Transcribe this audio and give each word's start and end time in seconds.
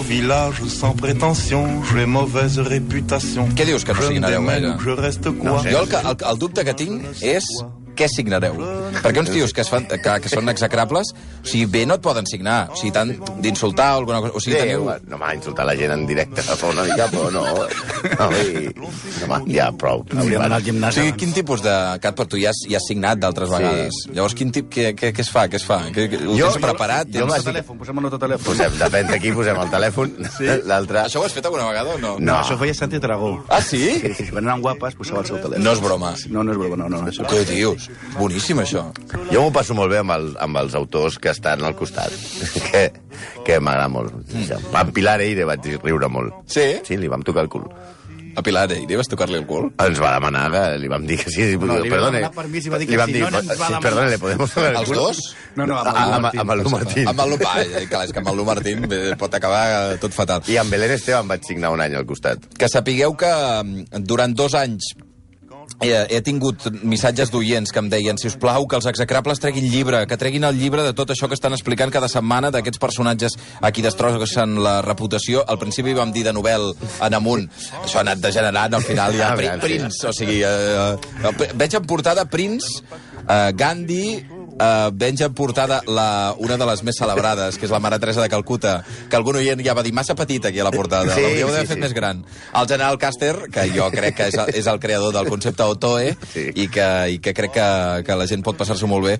au 0.00 0.02
village 0.02 0.62
sans 0.66 0.92
prétention, 0.92 1.66
j'ai 1.92 2.06
mauvaise 2.06 2.58
réputation. 2.58 3.48
Què 3.54 3.66
dius 3.66 3.84
que 3.84 3.92
no 3.92 4.28
démène, 4.28 4.62
gaire? 4.62 4.78
Je 4.80 4.90
reste 4.90 5.30
quoi 5.30 5.60
Jo 5.64 5.82
el, 5.82 5.88
que, 5.88 5.96
el, 5.96 6.16
el 6.30 6.38
dubte 6.38 6.64
que 6.64 6.74
tinc 6.74 7.20
és 7.20 7.44
què 8.00 8.08
signareu. 8.10 8.56
Perquè 9.00 9.20
uns 9.22 9.30
tios 9.30 9.52
que, 9.54 9.62
es 9.62 9.70
fan, 9.70 9.84
que, 9.90 10.14
que 10.24 10.32
són 10.32 10.48
execrables, 10.52 11.12
o 11.14 11.46
sigui, 11.46 11.66
bé 11.70 11.84
no 11.86 11.98
et 12.00 12.02
poden 12.04 12.26
signar. 12.28 12.70
O 12.72 12.78
sigui, 12.80 12.90
tant 12.96 13.12
d'insultar 13.44 13.92
o 13.94 14.00
alguna 14.02 14.20
cosa... 14.24 14.34
O 14.36 14.40
sigui, 14.42 14.56
Sí, 14.56 14.62
teniu... 14.64 14.88
no 15.12 15.18
m'ha 15.20 15.34
insultat 15.36 15.68
la 15.68 15.76
gent 15.78 15.92
en 15.94 16.06
directe, 16.08 16.42
fa 16.42 16.72
una 16.72 16.84
mica, 16.88 17.06
però 17.12 17.30
no. 17.34 17.44
No, 17.44 18.28
i, 18.40 18.72
no 18.74 19.28
m'ha, 19.30 19.38
ja, 19.52 19.68
prou. 19.76 20.02
Hauríem 20.16 20.42
d'anar 20.42 20.58
al 20.60 20.90
O 20.90 20.92
sigui, 20.96 21.12
quin 21.20 21.32
tipus 21.36 21.62
de... 21.64 21.74
Cat, 22.02 22.16
per 22.18 22.26
tu 22.32 22.40
ja 22.40 22.50
has, 22.54 22.62
ja 22.70 22.80
has 22.80 22.88
signat 22.88 23.20
d'altres 23.22 23.50
Sí. 23.50 23.56
vegades. 23.56 24.00
Llavors, 24.14 24.34
quin 24.38 24.50
tip, 24.54 24.68
què, 24.72 24.90
què, 24.98 25.12
què 25.16 25.24
es 25.24 25.30
fa? 25.32 25.46
Què 25.52 25.58
es 25.60 25.64
fa? 25.66 25.80
Què, 25.94 26.06
què, 26.12 26.20
ho 26.24 26.36
Jo- 26.38 26.50
tens 26.54 26.64
preparat? 26.64 27.08
jo 27.10 27.20
Tens... 27.24 27.30
m'has- 27.32 27.46
telèfon, 27.50 27.78
posem 27.80 27.98
el 28.02 28.10
telèfon. 28.24 28.46
Posem, 28.50 28.76
depèn 28.80 29.10
de 29.10 29.18
qui 29.22 29.32
posem 29.36 29.58
el 29.60 29.70
telèfon. 29.74 30.14
Sí? 30.38 30.48
L'altre... 30.70 31.04
Això 31.06 31.20
ho 31.22 31.26
has 31.28 31.34
fet 31.36 31.46
alguna 31.50 31.66
vegada 31.68 31.94
o 31.96 31.98
no? 32.00 32.14
No, 32.22 32.36
això 32.40 32.56
ho 32.56 32.60
feia 32.62 32.74
Santi 32.76 32.98
Dragó. 33.02 33.32
Ah, 33.48 33.60
sí? 33.62 33.82
Sí, 34.00 34.14
sí, 34.16 34.28
quan 34.30 34.46
eren 34.48 34.62
guapes 34.64 34.96
posava 34.98 35.20
el 35.24 35.28
seu 35.30 35.38
telèfon. 35.42 35.64
No 35.66 35.74
és 35.76 35.82
broma. 35.84 36.14
No, 36.30 36.44
no 36.46 36.54
és 36.54 36.58
broma, 36.62 36.78
no, 36.80 36.88
no. 36.88 37.02
Això. 37.10 37.26
Què 37.30 37.42
dius? 37.50 37.89
Boníssim, 38.18 38.58
això. 38.62 38.86
Jo 39.30 39.44
m'ho 39.44 39.52
passo 39.54 39.74
molt 39.78 39.92
bé 39.92 40.00
amb, 40.02 40.10
el, 40.16 40.32
amb 40.42 40.56
els 40.62 40.74
autors 40.74 41.18
que 41.22 41.30
estan 41.30 41.62
al 41.64 41.76
costat, 41.78 42.10
que, 42.70 42.86
que 43.46 43.60
m'agrada 43.62 43.88
molt. 43.92 44.16
Mm. 44.32 44.74
Amb 44.74 44.92
Pilar 44.96 45.20
Eire 45.24 45.46
vaig 45.48 45.70
riure 45.84 46.08
molt. 46.10 46.34
Sí? 46.50 46.66
Sí, 46.86 46.98
li 46.98 47.08
vam 47.12 47.22
tocar 47.26 47.46
el 47.46 47.52
cul. 47.52 47.68
A 48.38 48.42
Pilar 48.46 48.68
Eire 48.70 48.94
vas 48.94 49.08
tocar-li 49.10 49.34
el 49.40 49.42
cul? 49.46 49.64
Ens 49.82 49.98
va 49.98 50.12
demanar 50.14 50.44
que 50.52 50.60
li 50.78 50.88
vam 50.90 51.02
dir 51.06 51.16
que 51.18 51.30
sí. 51.34 51.48
sí 51.50 51.56
No, 51.58 51.80
li 51.82 51.90
perdone. 51.90 52.20
demanar 52.20 52.30
permís 52.36 52.66
i 52.68 52.70
va 52.70 52.78
dir 52.78 52.86
que 52.86 52.94
li 52.94 53.00
vam 53.00 53.10
sí, 53.10 53.16
dir, 53.16 53.22
no, 53.24 53.30
no 53.34 53.40
ens 53.40 53.48
va 53.50 53.54
sí, 53.56 53.60
demanar. 53.64 53.80
perdone, 53.88 54.10
le 54.12 54.18
podemos 54.22 54.54
tocar 54.54 54.68
el 54.70 54.76
Els 54.78 54.88
cul? 54.92 54.96
dos? 55.00 55.22
No, 55.56 55.66
no, 55.66 55.78
amb 55.80 55.88
el 55.90 55.96
Ah, 55.96 56.04
amb, 56.14 56.22
Martín. 56.28 56.40
amb 56.44 56.54
el 56.54 56.62
Lu 56.62 56.70
Martín. 56.76 57.08
Amb 57.10 57.24
el 57.26 57.30
Lu... 57.34 57.38
Clar, 57.42 58.04
és 58.06 58.12
que 58.14 58.22
amb 58.22 58.30
el 58.30 58.38
Lu 58.38 58.44
Martín 58.46 58.86
bé, 58.88 59.00
pot 59.18 59.34
acabar 59.34 59.64
eh, 59.94 59.98
tot 59.98 60.14
fatal. 60.14 60.46
I 60.46 60.60
amb 60.62 60.70
Belén 60.70 60.94
Esteban 60.94 61.26
vaig 61.28 61.42
signar 61.44 61.72
un 61.74 61.82
any 61.82 61.98
al 61.98 62.06
costat. 62.06 62.46
Que 62.56 62.70
sapigueu 62.70 63.16
que 63.18 63.32
mm, 63.34 64.04
durant 64.06 64.32
dos 64.38 64.54
anys 64.54 64.92
he, 65.80 65.90
he 66.10 66.20
tingut 66.24 66.66
missatges 66.82 67.30
d'oients 67.32 67.72
que 67.72 67.80
em 67.82 67.88
deien, 67.92 68.18
si 68.20 68.28
us 68.30 68.36
plau, 68.40 68.66
que 68.68 68.78
els 68.78 68.88
execrables 68.90 69.40
treguin 69.42 69.68
llibre, 69.70 70.02
que 70.10 70.18
treguin 70.20 70.44
el 70.48 70.58
llibre 70.58 70.84
de 70.86 70.94
tot 70.96 71.12
això 71.14 71.28
que 71.30 71.38
estan 71.38 71.56
explicant 71.56 71.92
cada 71.94 72.08
setmana 72.10 72.50
d'aquests 72.54 72.82
personatges 72.82 73.38
a 73.60 73.72
qui 73.72 73.84
destrossen 73.84 74.58
la 74.64 74.80
reputació. 74.86 75.44
Al 75.46 75.60
principi 75.62 75.96
vam 75.96 76.12
dir 76.12 76.26
de 76.26 76.34
novel 76.36 76.72
en 77.00 77.16
amunt. 77.16 77.48
Això 77.82 78.00
ha 78.00 78.04
anat 78.06 78.20
degenerant, 78.22 78.76
al 78.76 78.86
final 78.86 79.14
hi 79.16 79.24
ha 79.24 79.30
Ah. 79.50 79.56
Prince, 79.62 80.06
o 80.06 80.12
sigui... 80.14 80.40
Eh, 80.44 80.92
eh, 81.24 81.48
veig 81.58 81.74
en 81.74 81.86
portada 81.88 82.26
Prince, 82.30 82.82
eh, 83.24 83.52
Gandhi, 83.56 84.20
Uh, 84.60 84.90
veig 84.92 85.16
en 85.24 85.32
portada 85.32 85.78
la, 85.88 86.34
una 86.36 86.58
de 86.60 86.66
les 86.68 86.82
més 86.84 86.96
celebrades, 87.00 87.56
que 87.56 87.64
és 87.64 87.70
la 87.72 87.78
Mare 87.80 87.96
Teresa 87.98 88.20
de 88.20 88.28
Calcuta, 88.28 88.82
que 89.08 89.16
algun 89.16 89.38
oient 89.40 89.62
ja 89.64 89.72
va 89.72 89.80
dir 89.82 89.92
massa 89.96 90.12
petita 90.14 90.48
aquí 90.50 90.60
a 90.60 90.64
la 90.66 90.70
portada, 90.74 91.14
Sí, 91.14 91.22
l'hauríeu 91.22 91.46
d'haver 91.48 91.62
sí, 91.62 91.70
fet 91.70 91.78
sí. 91.78 91.80
més 91.80 91.94
gran. 91.96 92.20
El 92.52 92.68
general 92.68 92.98
Caster, 93.00 93.46
que 93.50 93.64
jo 93.72 93.86
crec 93.90 94.14
que 94.18 94.26
és, 94.28 94.34
el- 94.36 94.52
és 94.60 94.66
el 94.68 94.78
creador 94.82 95.14
del 95.16 95.30
concepte 95.32 95.62
Otoe, 95.64 96.12
Sí. 96.34 96.50
i, 96.54 96.68
que, 96.68 96.86
i 97.14 97.18
que 97.24 97.32
crec 97.32 97.52
que, 97.56 97.68
que 98.04 98.16
la 98.20 98.26
gent 98.28 98.42
pot 98.44 98.58
passar-s'ho 98.60 98.86
molt 98.86 99.06
bé. 99.06 99.14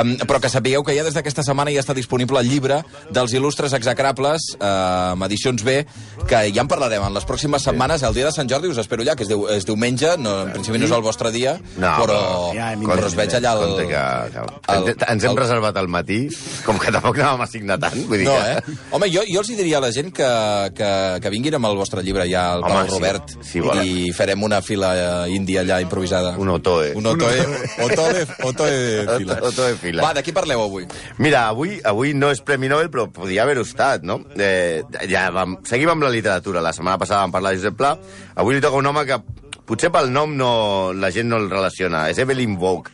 Um, 0.00 0.14
però 0.24 0.40
que 0.40 0.48
sapigueu 0.48 0.82
que 0.82 0.96
ja 0.96 1.04
des 1.04 1.12
d'aquesta 1.12 1.44
setmana 1.44 1.70
ja 1.76 1.84
està 1.84 1.92
disponible 1.92 2.40
el 2.40 2.48
llibre 2.48 2.80
dels 3.12 3.34
il·lustres 3.36 3.76
execrables, 3.76 4.48
uh, 4.56 5.12
amb 5.12 5.28
edicions 5.28 5.60
B, 5.62 5.84
que 6.26 6.40
ja 6.56 6.64
en 6.64 6.68
parlarem 6.72 7.04
en 7.04 7.12
les 7.14 7.28
pròximes 7.28 7.62
setmanes. 7.68 8.02
El 8.02 8.14
dia 8.16 8.24
de 8.30 8.32
Sant 8.32 8.48
Jordi 8.48 8.72
us 8.72 8.78
espero 8.80 9.02
allà, 9.04 9.14
que 9.14 9.24
és, 9.28 9.28
diu, 9.28 9.44
és 9.52 9.68
diumenge, 9.68 10.16
no, 10.16 10.38
en 10.46 10.52
principi 10.56 10.78
no 10.80 10.88
és 10.88 10.96
el 10.96 11.02
vostre 11.04 11.30
dia, 11.36 11.58
No, 11.76 11.92
però, 12.00 12.18
ja 12.56 12.72
hem 12.72 12.80
però 12.88 13.04
us 13.06 13.14
veig 13.18 13.34
allà 13.36 13.54
que, 13.76 13.86
que, 13.92 14.72
el- 14.72 14.85
ens 14.94 15.24
hem 15.24 15.30
el- 15.32 15.36
reservat 15.38 15.76
al 15.80 15.88
matí, 15.88 16.28
com 16.64 16.78
que 16.78 16.92
tampoc 16.94 17.18
anàvem 17.18 17.42
a 17.42 17.46
signar 17.50 17.78
tant. 17.82 17.96
Vull 18.08 18.18
dir 18.22 18.26
No, 18.28 18.34
que... 18.36 18.52
eh? 18.52 18.76
Home, 18.96 19.08
jo, 19.12 19.22
jo 19.28 19.40
els 19.42 19.50
hi 19.50 19.56
diria 19.58 19.78
a 19.78 19.84
la 19.84 19.90
gent 19.92 20.12
que, 20.14 20.28
que, 20.76 20.90
que 21.22 21.30
vinguin 21.34 21.56
amb 21.58 21.66
el 21.70 21.76
vostre 21.78 22.02
llibre 22.06 22.26
ja 22.30 22.46
al 22.54 22.64
Home, 22.64 22.72
Palau 22.74 22.86
sí, 22.88 22.94
Robert 22.94 23.34
si 23.50 23.60
volen. 23.64 23.86
i 23.86 24.12
farem 24.16 24.42
una 24.46 24.60
fila 24.62 24.92
eh, 25.26 25.34
índia 25.34 25.62
allà 25.64 25.80
improvisada. 25.84 26.34
Un 26.38 26.48
otoe. 26.54 26.92
Un 26.96 27.06
otoe, 27.06 27.46
otoe, 27.86 28.26
otoe 28.44 28.78
fila. 29.18 29.38
Otoe 29.42 29.74
fila. 29.80 30.02
Va, 30.06 30.12
de 30.14 30.22
qui 30.26 30.32
parleu 30.36 30.62
avui? 30.66 30.86
Mira, 31.18 31.46
avui, 31.48 31.78
avui 31.84 32.14
no 32.14 32.30
és 32.34 32.40
Premi 32.46 32.68
Nobel, 32.68 32.90
però 32.92 33.08
podria 33.12 33.42
haver-ho 33.44 33.64
estat, 33.66 34.02
no? 34.06 34.20
Eh, 34.36 34.82
ja 35.10 35.28
vam, 35.34 35.58
seguim 35.66 35.90
amb 35.92 36.02
la 36.06 36.10
literatura. 36.12 36.62
La 36.64 36.72
setmana 36.76 36.98
passada 37.00 37.22
vam 37.24 37.32
parlar 37.34 37.54
de 37.54 37.60
Josep 37.62 37.76
Pla. 37.78 37.94
Avui 38.36 38.54
li 38.56 38.60
toca 38.64 38.76
un 38.80 38.86
home 38.86 39.04
que 39.08 39.18
potser 39.66 39.90
pel 39.90 40.12
nom 40.14 40.36
no, 40.38 40.92
la 40.94 41.08
gent 41.10 41.26
no 41.30 41.40
el 41.42 41.48
relaciona. 41.50 42.04
És 42.12 42.18
Evelyn 42.22 42.54
Vogue. 42.60 42.92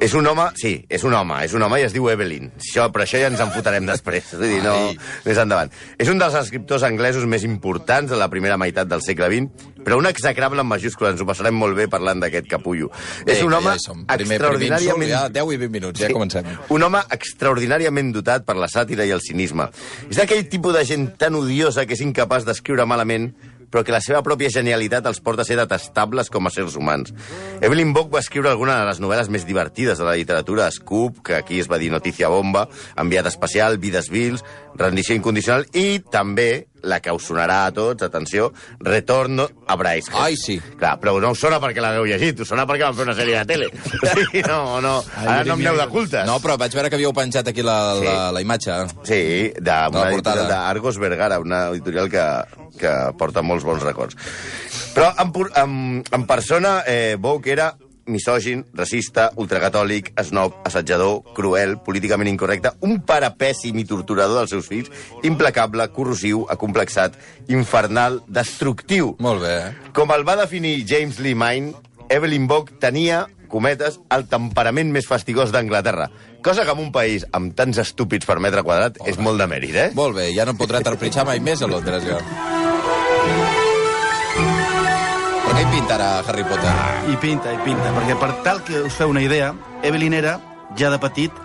És 0.00 0.14
un 0.16 0.24
home, 0.24 0.46
sí, 0.56 0.70
és 0.88 1.02
un 1.04 1.12
home, 1.12 1.42
és 1.44 1.52
un 1.52 1.60
home 1.60 1.76
i 1.76 1.84
es 1.84 1.92
diu 1.92 2.06
Evelyn. 2.08 2.46
Això, 2.56 2.86
però 2.88 3.04
això 3.04 3.18
ja 3.20 3.28
ens 3.28 3.40
en 3.44 3.50
fotrem 3.52 3.84
després. 3.84 4.30
Vull 4.40 4.48
dir, 4.48 4.60
no, 4.64 4.72
més 5.26 5.40
endavant. 5.42 5.68
És 6.00 6.08
un 6.08 6.16
dels 6.22 6.38
escriptors 6.40 6.86
anglesos 6.88 7.26
més 7.28 7.44
importants 7.44 8.08
de 8.08 8.16
la 8.16 8.30
primera 8.32 8.56
meitat 8.60 8.88
del 8.88 9.04
segle 9.04 9.28
XX, 9.28 9.68
però 9.84 9.98
un 10.00 10.08
execrable 10.08 10.64
en 10.64 10.70
majúscules. 10.70 11.12
Ens 11.12 11.20
ho 11.20 11.28
passarem 11.28 11.56
molt 11.56 11.76
bé 11.76 11.84
parlant 11.92 12.24
d'aquest 12.24 12.48
capullo. 12.48 12.88
és 13.26 13.42
un 13.44 13.52
home 13.52 13.76
ja. 13.76 13.92
Primer, 13.92 14.16
primer 14.22 14.38
extraordinàriament... 14.38 15.04
insult, 15.04 15.12
ja 15.12 15.36
10 15.36 15.52
i 15.52 15.60
20 15.66 15.76
minuts, 15.76 16.00
ja 16.00 16.12
comencem. 16.16 16.48
Un 16.72 16.88
home 16.88 17.04
extraordinàriament 17.18 18.16
dotat 18.16 18.48
per 18.48 18.56
la 18.56 18.72
sàtira 18.72 19.04
i 19.04 19.12
el 19.12 19.20
cinisme. 19.20 19.68
És 20.08 20.16
d'aquell 20.16 20.46
tipus 20.48 20.80
de 20.80 20.86
gent 20.88 21.10
tan 21.20 21.36
odiosa 21.36 21.84
que 21.84 21.98
és 21.98 22.04
incapaç 22.08 22.48
d'escriure 22.48 22.88
malament 22.88 23.34
però 23.70 23.84
que 23.86 23.94
la 23.94 24.02
seva 24.04 24.22
pròpia 24.26 24.50
genialitat 24.52 25.06
els 25.06 25.22
porta 25.24 25.46
a 25.46 25.48
ser 25.48 25.56
detestables 25.60 26.30
com 26.30 26.46
a 26.46 26.52
sers 26.52 26.76
humans. 26.76 27.14
Evelyn 27.62 27.94
Bock 27.94 28.12
va 28.12 28.22
escriure 28.24 28.50
alguna 28.50 28.76
de 28.80 28.88
les 28.90 29.00
novel·les 29.02 29.30
més 29.32 29.46
divertides 29.48 29.98
de 29.98 30.06
la 30.06 30.16
literatura, 30.18 30.70
Scoop, 30.74 31.22
que 31.26 31.38
aquí 31.38 31.60
es 31.62 31.70
va 31.70 31.78
dir 31.78 31.92
Notícia 31.94 32.28
Bomba, 32.28 32.66
Enviat 33.00 33.30
Especial, 33.30 33.78
Vides 33.78 34.10
Vils, 34.10 34.44
Rendició 34.78 35.14
Incondicional, 35.16 35.66
i 35.74 35.98
també 36.10 36.66
la 36.82 36.96
que 37.04 37.12
us 37.12 37.26
sonarà 37.28 37.66
a 37.66 37.72
tots, 37.76 38.02
atenció, 38.06 38.46
Retorno 38.80 39.44
a 39.68 39.74
Bryce. 39.76 40.10
Ai, 40.16 40.36
sí. 40.40 40.54
Clar, 40.80 40.94
però 41.02 41.18
no 41.20 41.32
us 41.34 41.42
sona 41.42 41.58
perquè 41.60 41.82
l'hagueu 41.84 42.06
llegit, 42.08 42.40
us 42.40 42.48
sona 42.48 42.64
perquè 42.68 42.86
van 42.86 42.96
fer 42.96 43.04
una 43.04 43.16
sèrie 43.18 43.36
de 43.36 43.44
tele. 43.50 43.68
Sigui, 44.14 44.40
no, 44.46 44.80
no, 44.80 44.94
ara 45.20 45.42
no 45.44 45.58
em 45.58 45.66
aneu 45.66 45.76
de 45.76 45.86
cultes. 45.92 46.24
No, 46.28 46.38
però 46.40 46.56
vaig 46.60 46.72
veure 46.78 46.88
que 46.88 46.96
havíeu 46.96 47.12
penjat 47.12 47.50
aquí 47.52 47.62
la, 47.66 47.76
Sí. 48.00 48.06
la, 48.08 48.16
la 48.32 48.40
imatge. 48.46 48.78
Sí, 49.04 49.20
De 49.58 49.76
portada. 49.92 50.08
editorial 50.14 50.48
d'Argos 50.48 50.98
Vergara, 51.02 51.40
una 51.44 51.66
editorial 51.74 52.08
que, 52.08 52.24
que 52.80 52.94
porta 53.20 53.42
molts 53.44 53.64
bons 53.68 53.84
records. 53.84 54.16
Però 54.96 55.12
en, 55.20 55.32
en, 55.60 56.02
en 56.16 56.26
persona, 56.26 56.78
eh, 56.86 57.16
Bouk 57.20 57.46
era 57.52 57.74
misògin, 58.12 58.64
racista, 58.76 59.30
ultracatòlic, 59.40 60.12
snob, 60.26 60.60
assetjador, 60.66 61.22
cruel, 61.36 61.76
políticament 61.86 62.30
incorrecte, 62.30 62.74
un 62.86 63.00
pare 63.06 63.30
pèssim 63.38 63.78
i 63.80 63.86
torturador 63.88 64.42
dels 64.42 64.54
seus 64.54 64.70
fills, 64.70 64.90
implacable, 65.26 65.86
corrosiu, 65.94 66.44
acomplexat, 66.52 67.16
infernal, 67.48 68.20
destructiu. 68.28 69.14
Molt 69.22 69.44
bé. 69.46 69.56
Com 69.96 70.12
el 70.14 70.26
va 70.28 70.38
definir 70.42 70.80
James 70.88 71.20
Lee 71.22 71.38
Mine, 71.38 71.74
Evelyn 72.10 72.48
Bock 72.50 72.74
tenia, 72.82 73.26
cometes, 73.50 73.98
el 74.14 74.26
temperament 74.30 74.92
més 74.94 75.08
fastigós 75.10 75.52
d'Anglaterra. 75.54 76.08
Cosa 76.42 76.64
que 76.64 76.72
en 76.72 76.80
un 76.80 76.92
país 76.94 77.26
amb 77.36 77.54
tants 77.58 77.82
estúpids 77.82 78.26
per 78.26 78.38
metre 78.40 78.64
quadrat 78.64 79.00
és 79.10 79.18
molt 79.20 79.42
de 79.42 79.48
mèrit, 79.50 79.76
eh? 79.76 79.88
Molt 79.98 80.16
bé, 80.16 80.30
ja 80.36 80.46
no 80.48 80.56
em 80.56 80.60
podrà 80.60 80.82
terpritxar 80.86 81.26
mai 81.28 81.42
més 81.44 81.62
a 81.62 81.70
Londres, 81.70 82.06
jo. 82.06 83.59
Hi 85.70 85.74
pintarà 85.78 86.18
Harry 86.26 86.42
Potter? 86.42 86.70
I 87.06 87.16
pinta, 87.22 87.52
i 87.54 87.58
pinta, 87.62 87.92
perquè 87.94 88.16
per 88.18 88.30
tal 88.42 88.58
que 88.66 88.80
us 88.88 88.96
feu 88.98 89.12
una 89.12 89.20
idea, 89.22 89.52
Evelyn 89.86 90.16
era, 90.18 90.32
ja 90.74 90.88
de 90.90 90.98
petit, 90.98 91.36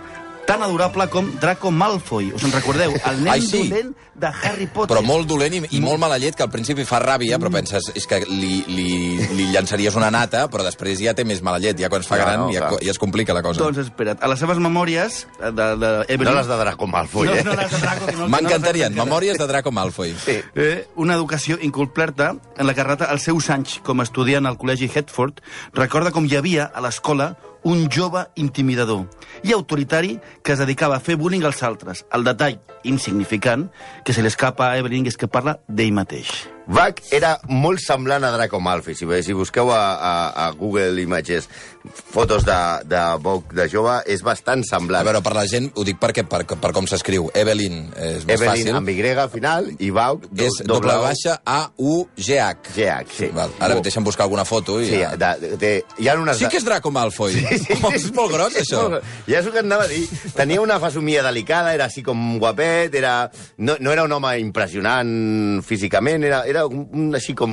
tan 0.46 0.62
adorable 0.62 1.08
com 1.10 1.28
Draco 1.40 1.70
Malfoy. 1.70 2.30
Us 2.32 2.44
en 2.46 2.52
recordeu? 2.54 2.94
El 3.04 3.22
nen 3.24 3.32
Ai, 3.34 3.42
sí. 3.42 3.66
dolent 3.66 3.92
de 4.16 4.28
Harry 4.30 4.66
Potter. 4.70 4.94
Però 4.94 5.02
molt 5.04 5.26
dolent 5.28 5.52
i, 5.58 5.60
i 5.76 5.80
molt 5.82 6.00
mala 6.00 6.16
llet, 6.22 6.36
que 6.38 6.44
al 6.46 6.50
principi 6.52 6.86
fa 6.88 7.00
ràbia, 7.02 7.36
però 7.42 7.50
penses, 7.52 7.90
és 7.98 8.06
que 8.08 8.22
li, 8.30 8.62
li, 8.70 8.88
li 9.36 9.48
llançaries 9.52 9.98
una 9.98 10.08
nata, 10.14 10.46
però 10.52 10.64
després 10.64 11.02
ja 11.02 11.12
té 11.18 11.26
més 11.28 11.42
mala 11.44 11.60
llet. 11.62 11.76
Ja 11.82 11.90
quan 11.92 12.04
es 12.04 12.08
fa 12.08 12.20
gran 12.22 12.46
no, 12.46 12.48
ja, 12.54 12.70
ja 12.80 12.94
es 12.94 13.00
complica 13.02 13.34
la 13.36 13.42
cosa. 13.44 13.60
Doncs 13.60 13.82
espera't, 13.84 14.22
a 14.22 14.30
les 14.32 14.40
seves 14.40 14.62
memòries 14.62 15.24
de, 15.42 15.50
de 15.82 15.90
Evelyn... 16.06 16.30
No 16.30 16.36
les 16.38 16.48
de 16.48 16.60
Draco 16.62 16.88
Malfoy, 16.90 17.28
no, 17.28 17.34
eh? 17.34 17.44
no 17.44 17.58
les 17.58 17.74
de 17.74 17.82
Draco, 17.82 18.06
que 18.06 18.16
no, 18.16 18.30
M'encantarien. 18.32 18.94
no 18.94 19.04
Memòries 19.04 19.42
de 19.42 19.50
Draco 19.50 19.74
Malfoy. 19.74 20.14
Sí. 20.24 20.38
Eh, 20.54 20.86
una 20.94 21.18
educació 21.18 21.58
incompleta 21.60 22.36
en 22.56 22.70
la 22.70 22.74
que 22.74 22.86
relata 22.86 23.10
els 23.12 23.26
seus 23.26 23.50
anys 23.50 23.80
com 23.84 24.00
a 24.00 24.06
estudiant 24.06 24.46
al 24.46 24.56
col·legi 24.60 24.88
Hetford, 24.94 25.42
recorda 25.74 26.14
com 26.14 26.24
hi 26.24 26.38
havia 26.38 26.70
a 26.72 26.84
l'escola 26.84 27.34
un 27.66 27.88
jove 27.90 28.22
intimidador 28.36 29.08
i 29.42 29.52
autoritari 29.52 30.20
que 30.42 30.54
es 30.54 30.62
dedicava 30.62 30.96
a 30.96 31.02
fer 31.02 31.18
bullying 31.18 31.44
als 31.44 31.64
altres. 31.66 32.04
El 32.14 32.22
detall 32.22 32.60
insignificant 32.86 33.70
que 34.04 34.14
se 34.14 34.22
li 34.22 34.30
escapa 34.30 34.70
a 34.70 34.76
Evelyn 34.78 35.10
és 35.10 35.18
que 35.18 35.26
parla 35.26 35.58
d'ell 35.66 35.96
mateix. 35.96 36.55
Vac 36.66 37.00
era 37.14 37.36
molt 37.48 37.78
semblant 37.82 38.24
a 38.26 38.32
Draco 38.34 38.58
Malfoy. 38.60 38.94
Si, 38.98 39.06
si 39.22 39.32
busqueu 39.36 39.70
a, 39.70 39.82
a, 39.94 40.12
a 40.46 40.50
Google 40.58 41.00
Images 41.02 41.48
fotos 41.86 42.44
de, 42.44 42.56
de 42.90 43.00
Vogue 43.22 43.54
de 43.54 43.68
jove, 43.70 44.00
és 44.10 44.22
bastant 44.26 44.64
A 44.64 44.66
semblant. 44.66 45.04
veure, 45.06 45.20
per 45.22 45.34
la 45.36 45.44
gent, 45.46 45.68
ho 45.78 45.84
dic 45.86 46.00
perquè 46.02 46.24
per, 46.26 46.42
per 46.46 46.72
com 46.74 46.86
s'escriu. 46.90 47.28
Evelyn 47.34 47.92
és 47.94 48.24
més 48.26 48.40
Evelyn 48.40 48.50
fàcil. 48.66 48.74
amb 48.74 48.88
Y 48.90 49.12
al 49.14 49.30
final 49.30 49.68
i 49.78 49.90
Vaug 49.90 50.26
do, 50.30 50.44
És 50.44 50.58
doble 50.66 50.96
baixa 50.98 51.36
A-U-G-H. 51.44 52.74
G-H, 52.74 53.12
sí. 53.14 53.28
Val. 53.34 53.50
Ara 53.60 53.76
Oh. 53.76 53.80
deixa'm 53.84 54.02
buscar 54.04 54.24
alguna 54.24 54.44
foto. 54.44 54.80
I 54.80 54.86
Sí, 54.88 54.98
ja... 55.00 55.14
de, 55.16 55.56
de, 55.56 55.70
hi 55.98 56.08
ha 56.08 56.14
unes... 56.18 56.38
sí 56.38 56.48
que 56.50 56.56
és 56.58 56.64
Draco 56.64 56.90
Malfoy. 56.90 57.32
Sí, 57.32 57.46
sí, 57.58 57.74
sí, 57.76 57.94
és 57.94 58.08
molt 58.16 58.32
gros, 58.32 58.56
això. 58.56 59.00
Ja 59.28 59.38
és 59.40 59.46
el 59.46 59.52
que 59.52 59.60
anava 59.62 59.84
a 59.84 59.90
dir. 59.90 60.06
Tenia 60.34 60.60
una 60.60 60.80
fesomia 60.82 61.22
delicada, 61.22 61.74
era 61.76 61.86
així 61.86 62.02
com 62.02 62.38
guapet, 62.42 62.94
era... 62.98 63.30
No, 63.58 63.76
no 63.78 63.92
era 63.92 64.02
un 64.08 64.12
home 64.16 64.34
impressionant 64.40 65.62
físicament, 65.62 66.24
era, 66.24 66.42
era 66.48 66.55
un, 66.64 66.86
un 66.92 67.14
així 67.14 67.34
com... 67.34 67.52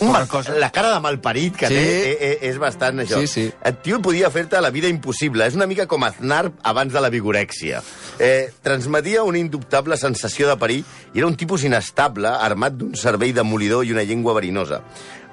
Un 0.00 0.10
mal, 0.10 0.26
cosa. 0.28 0.56
la 0.58 0.70
cara 0.74 0.90
de 0.94 1.00
malparit 1.04 1.54
que 1.56 1.68
Sí. 1.70 1.74
té 1.74 1.84
eh, 2.10 2.16
eh, 2.20 2.38
és 2.50 2.58
bastant 2.58 2.98
això. 3.04 3.20
Sí, 3.20 3.26
sí. 3.26 3.44
El 3.62 3.76
tio 3.84 4.00
podia 4.02 4.30
fer-te 4.30 4.60
la 4.60 4.70
vida 4.74 4.88
impossible. 4.90 5.46
És 5.46 5.54
una 5.54 5.66
mica 5.70 5.86
com 5.86 6.02
Aznar 6.04 6.50
abans 6.62 6.92
de 6.92 7.00
la 7.00 7.10
vigorèxia. 7.10 7.82
Eh, 8.18 8.50
transmetia 8.62 9.22
una 9.22 9.38
indubtable 9.38 9.96
sensació 9.96 10.48
de 10.48 10.56
perill 10.58 10.84
i 11.14 11.18
era 11.22 11.26
un 11.28 11.36
tipus 11.36 11.64
inestable, 11.64 12.28
armat 12.28 12.74
d'un 12.74 12.94
cervell 12.96 13.34
demolidor 13.34 13.84
i 13.86 13.92
una 13.92 14.02
llengua 14.04 14.34
verinosa. 14.34 14.82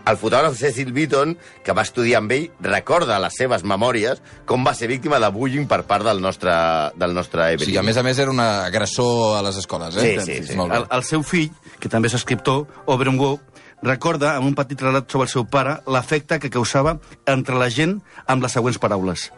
El 0.10 0.18
fotògraf 0.18 0.56
Cecil 0.58 0.92
Beaton, 0.96 1.36
que 1.66 1.76
va 1.78 1.84
estudiar 1.86 2.24
amb 2.24 2.34
ell, 2.34 2.48
recorda 2.66 3.16
a 3.18 3.22
les 3.22 3.36
seves 3.38 3.66
memòries 3.68 4.24
com 4.50 4.66
va 4.66 4.74
ser 4.78 4.90
víctima 4.90 5.20
de 5.22 5.30
bullying 5.34 5.68
per 5.70 5.84
part 5.90 6.08
del 6.08 6.22
nostre, 6.24 6.54
del 6.98 7.14
nostre 7.14 7.52
Evelyn. 7.54 7.68
sigui, 7.70 7.78
a 7.78 7.86
més 7.86 8.00
a 8.02 8.06
més, 8.06 8.20
era 8.20 8.34
un 8.34 8.42
agressor 8.42 9.38
a 9.38 9.44
les 9.46 9.60
escoles, 9.62 9.98
eh? 9.98 10.16
Sí, 10.20 10.26
sí, 10.26 10.54
sí. 10.54 10.58
Bé. 10.58 10.80
El, 10.80 10.88
el 10.98 11.06
seu 11.06 11.24
fill, 11.24 11.52
que 11.80 11.92
també 11.92 12.10
és 12.10 12.18
escriptor, 12.18 12.66
Oberon 12.90 13.20
Waugh, 13.22 13.40
recorda, 13.84 14.36
amb 14.36 14.48
un 14.50 14.56
petit 14.58 14.82
relat 14.82 15.10
sobre 15.12 15.28
el 15.28 15.34
seu 15.34 15.46
pare, 15.48 15.80
l'efecte 15.88 16.40
que 16.40 16.52
causava 16.52 16.98
entre 17.26 17.60
la 17.60 17.70
gent 17.74 18.00
amb 18.28 18.44
les 18.44 18.56
següents 18.56 18.80
paraules. 18.82 19.30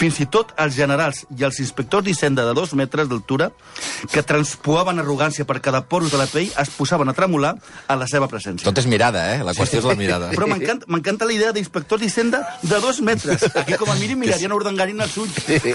Fins 0.00 0.16
i 0.22 0.26
tot 0.32 0.54
els 0.58 0.72
generals 0.74 1.24
i 1.36 1.44
els 1.44 1.58
inspectors 1.60 2.06
d'Hisenda 2.06 2.46
de 2.46 2.54
dos 2.56 2.72
metres 2.78 3.10
d'altura, 3.10 3.50
que 4.10 4.22
transpuaven 4.24 5.02
arrogància 5.02 5.44
per 5.44 5.58
cada 5.60 5.82
porus 5.90 6.14
de 6.14 6.20
la 6.20 6.26
pell, 6.30 6.48
es 6.48 6.70
posaven 6.72 7.12
a 7.12 7.14
tremolar 7.16 7.52
a 7.86 7.96
la 8.00 8.08
seva 8.08 8.28
presència. 8.30 8.64
Tot 8.64 8.80
és 8.80 8.88
mirada, 8.88 9.26
eh? 9.34 9.42
La 9.44 9.52
qüestió 9.54 9.82
és 9.82 9.88
la 9.88 9.98
mirada. 9.98 10.30
Però 10.32 10.48
m'encanta 10.48 11.28
la 11.28 11.36
idea 11.36 11.52
d'inspectors 11.52 12.00
d'Hisenda 12.00 12.40
de 12.62 12.80
dos 12.80 13.02
metres. 13.04 13.44
Aquí, 13.54 13.76
com 13.76 13.92
a 13.92 13.98
mínim, 14.00 14.22
mirarien 14.24 14.54
Urdangarín 14.56 15.04
als 15.04 15.18
ulls. 15.20 15.36
Sí. 15.44 15.74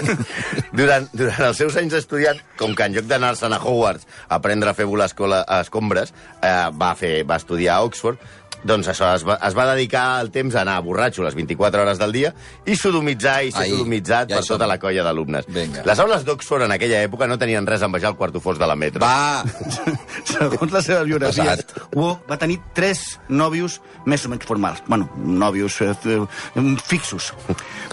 Durant, 0.76 1.06
durant 1.16 1.46
els 1.48 1.56
seus 1.56 1.76
anys 1.80 1.94
estudiant, 1.96 2.40
com 2.60 2.74
que 2.76 2.84
en 2.84 2.96
lloc 2.96 3.06
d'anar-se'n 3.08 3.54
a 3.56 3.60
Hogwarts 3.62 4.04
a 4.28 4.36
aprendre 4.36 4.70
a 4.70 4.76
fer 4.76 4.84
volar 4.88 5.06
escola, 5.08 5.42
a 5.48 5.62
escombres, 5.64 6.12
eh, 6.42 6.68
va, 6.76 6.94
fer, 6.98 7.22
va 7.24 7.38
estudiar 7.40 7.78
a 7.78 7.86
Oxford, 7.86 8.20
doncs 8.66 8.88
això, 8.90 9.12
es 9.14 9.22
va, 9.26 9.36
es 9.46 9.54
va 9.56 9.66
dedicar 9.70 10.04
el 10.20 10.30
temps 10.34 10.54
a 10.56 10.62
anar 10.64 10.76
borratxo 10.82 11.22
les 11.22 11.36
24 11.38 11.82
hores 11.84 12.00
del 12.00 12.12
dia 12.14 12.32
i 12.66 12.74
sodomitzar 12.76 13.36
i 13.46 13.52
ser 13.54 13.66
Ai, 13.66 13.72
sodomitzat 13.72 14.32
ja 14.32 14.38
per 14.40 14.44
som. 14.44 14.56
tota 14.56 14.66
la 14.68 14.78
colla 14.82 15.04
d'alumnes. 15.06 15.46
Les 15.86 16.02
aules 16.02 16.24
d'Oxford 16.26 16.66
en 16.66 16.74
aquella 16.74 17.02
època 17.06 17.28
no 17.30 17.38
tenien 17.38 17.68
res 17.68 17.84
a 17.84 17.90
envejar 17.90 18.14
el 18.14 18.18
quarto 18.18 18.42
fos 18.42 18.58
de 18.58 18.66
la 18.66 18.76
metro. 18.76 19.04
Va! 19.04 19.44
Segons 20.32 20.72
la 20.74 20.82
seva 20.82 21.04
biografia. 21.06 21.54
Waugh 21.94 22.24
va 22.28 22.40
tenir 22.40 22.58
tres 22.74 23.04
nòvios 23.28 23.78
més 24.04 24.26
o 24.26 24.32
menys 24.32 24.48
formals. 24.48 24.82
Bueno, 24.88 25.08
nòvios 25.16 25.78
eh, 25.86 25.92
eh, 26.16 26.66
fixos, 26.88 27.32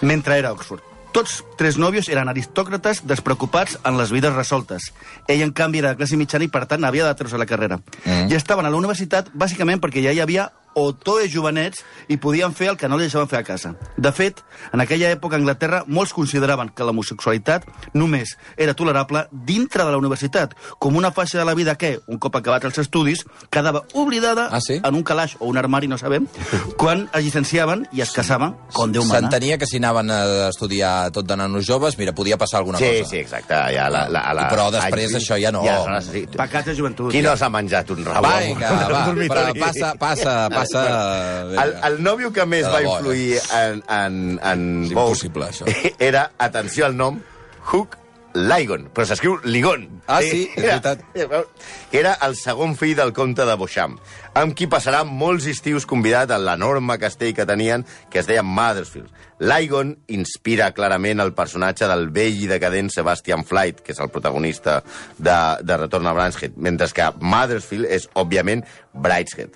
mentre 0.01 0.41
era 0.41 0.51
a 0.51 0.57
Oxford. 0.57 0.93
Tots 1.13 1.44
tres 1.60 1.77
nòvios 1.77 2.07
eren 2.10 2.30
aristòcrates 2.31 3.04
despreocupats 3.06 3.77
en 3.86 4.00
les 4.00 4.10
vides 4.13 4.33
resoltes. 4.33 4.89
Ell, 5.27 5.44
en 5.45 5.54
canvi, 5.54 5.83
era 5.83 5.94
de 5.94 6.00
classe 6.01 6.18
mitjana 6.18 6.48
i, 6.48 6.50
per 6.50 6.65
tant, 6.69 6.83
havia 6.88 7.06
de 7.06 7.13
treure 7.19 7.38
la 7.38 7.50
carrera. 7.50 7.77
Mm. 8.04 8.31
I 8.31 8.38
estaven 8.39 8.65
a 8.65 8.71
la 8.74 8.80
universitat, 8.81 9.30
bàsicament, 9.38 9.81
perquè 9.83 10.01
ja 10.01 10.15
hi 10.15 10.24
havia 10.24 10.50
otoes 10.75 11.31
jovenets 11.34 11.84
i 12.10 12.18
podien 12.18 12.54
fer 12.54 12.70
el 12.72 12.78
que 12.78 12.88
no 12.90 12.98
li 12.98 13.06
deixaven 13.08 13.28
fer 13.30 13.40
a 13.40 13.44
casa. 13.48 13.74
De 13.98 14.12
fet, 14.12 14.42
en 14.74 14.81
aquella 14.81 15.12
època 15.14 15.36
a 15.38 15.40
Anglaterra 15.42 15.84
molts 15.88 16.14
consideraven 16.14 16.70
que 16.75 16.84
l'homosexualitat 16.84 17.66
només 17.94 18.36
era 18.58 18.74
tolerable 18.74 19.25
dintre 19.31 19.84
de 19.86 19.92
la 19.92 19.98
universitat, 19.98 20.54
com 20.80 20.96
una 20.98 21.12
fase 21.12 21.38
de 21.38 21.46
la 21.46 21.54
vida 21.54 21.75
que, 21.75 22.00
un 22.08 22.18
cop 22.20 22.36
acabats 22.36 22.66
els 22.66 22.78
estudis, 22.86 23.25
quedava 23.50 23.84
oblidada 23.94 24.50
Ah, 24.52 24.62
sí? 24.62 24.80
en 24.84 24.96
un 24.96 25.04
calaix 25.04 25.36
o 25.40 25.46
un 25.48 25.58
armari, 25.58 25.88
no 25.88 25.98
sabem, 25.98 26.28
quan 26.78 27.08
es 27.14 27.24
llicenciaven 27.24 27.88
i 27.94 28.02
es 28.02 28.12
casaven, 28.12 28.56
com 28.74 28.92
Déu 28.94 29.04
mana. 29.06 29.28
S'entenia 29.28 29.58
que 29.58 29.66
si 29.69 29.78
anaven 29.78 30.10
a 30.14 30.50
estudiar 30.50 31.12
tot 31.12 31.26
de 31.28 31.36
nanos 31.38 31.66
joves, 31.66 31.98
mira, 31.98 32.14
podia 32.14 32.38
passar 32.38 32.60
alguna 32.60 32.78
Sí, 32.78 32.86
cosa. 33.00 33.10
sí, 33.10 33.18
exacte. 33.18 33.54
Ja 33.74 33.90
la, 33.90 34.08
la, 34.10 34.22
la, 34.34 34.48
Però 34.52 34.68
després 34.72 35.14
això 35.18 35.38
ja 35.42 35.52
no. 35.52 35.64
Ja, 35.66 35.78
aleshores 35.81 36.06
sí. 36.12 36.26
Pecats 36.38 36.66
de 36.68 36.76
joventut. 36.78 37.12
Qui 37.12 37.22
no 37.26 37.36
s'ha 37.38 37.50
menjat 37.50 37.90
un 37.96 38.04
rabó? 38.06 38.28
Va, 38.28 38.40
vinga, 38.46 38.69
va, 38.92 39.04
però 39.16 39.46
passa, 39.60 39.94
passa, 39.98 40.36
passa... 40.50 40.62
El, 40.71 41.75
el 41.89 42.00
nòvio 42.06 42.31
que 42.36 42.45
més 42.50 42.68
va 42.69 42.83
influir 42.86 43.39
en, 43.57 43.83
en, 43.88 44.21
en 44.39 44.69
És 44.86 44.95
impossible, 44.95 45.50
això. 45.50 45.68
era, 46.10 46.30
atenció 46.38 46.88
al 46.88 46.98
nom, 47.00 47.19
Hugh 47.71 48.03
Ligon, 48.33 48.88
però 48.89 49.06
s'escriu 49.06 49.35
Ligon. 49.45 49.85
Ah, 50.07 50.21
sí, 50.25 50.47
és 50.56 50.63
veritat. 50.65 51.03
Era 52.00 52.15
el 52.25 52.33
segon 52.39 52.74
fill 52.77 52.95
del 52.97 53.13
comte 53.13 53.45
de 53.45 53.56
Beauchamp, 53.59 54.00
amb 54.39 54.56
qui 54.57 54.65
passarà 54.69 55.03
molts 55.06 55.45
estius 55.51 55.85
convidat 55.89 56.33
a 56.33 56.39
l'enorme 56.41 56.97
castell 57.01 57.35
que 57.38 57.45
tenien, 57.45 57.85
que 58.09 58.24
es 58.24 58.30
deia 58.30 58.41
Mothersfield. 58.41 59.12
Ligon 59.44 59.91
inspira 60.13 60.69
clarament 60.74 61.19
el 61.21 61.33
personatge 61.38 61.85
del 61.89 62.07
vell 62.15 62.39
i 62.41 62.47
decadent 62.50 62.89
Sebastian 62.94 63.44
Flight, 63.45 63.81
que 63.83 63.94
és 63.94 64.00
el 64.01 64.09
protagonista 64.13 64.80
de, 65.18 65.35
de 65.62 65.77
Retorn 65.81 66.07
a 66.09 66.13
Branchhead, 66.15 66.56
mentre 66.57 66.88
que 66.95 67.09
Mothersfield 67.19 67.89
és, 67.91 68.07
òbviament, 68.18 68.63
Brideshead. 68.94 69.53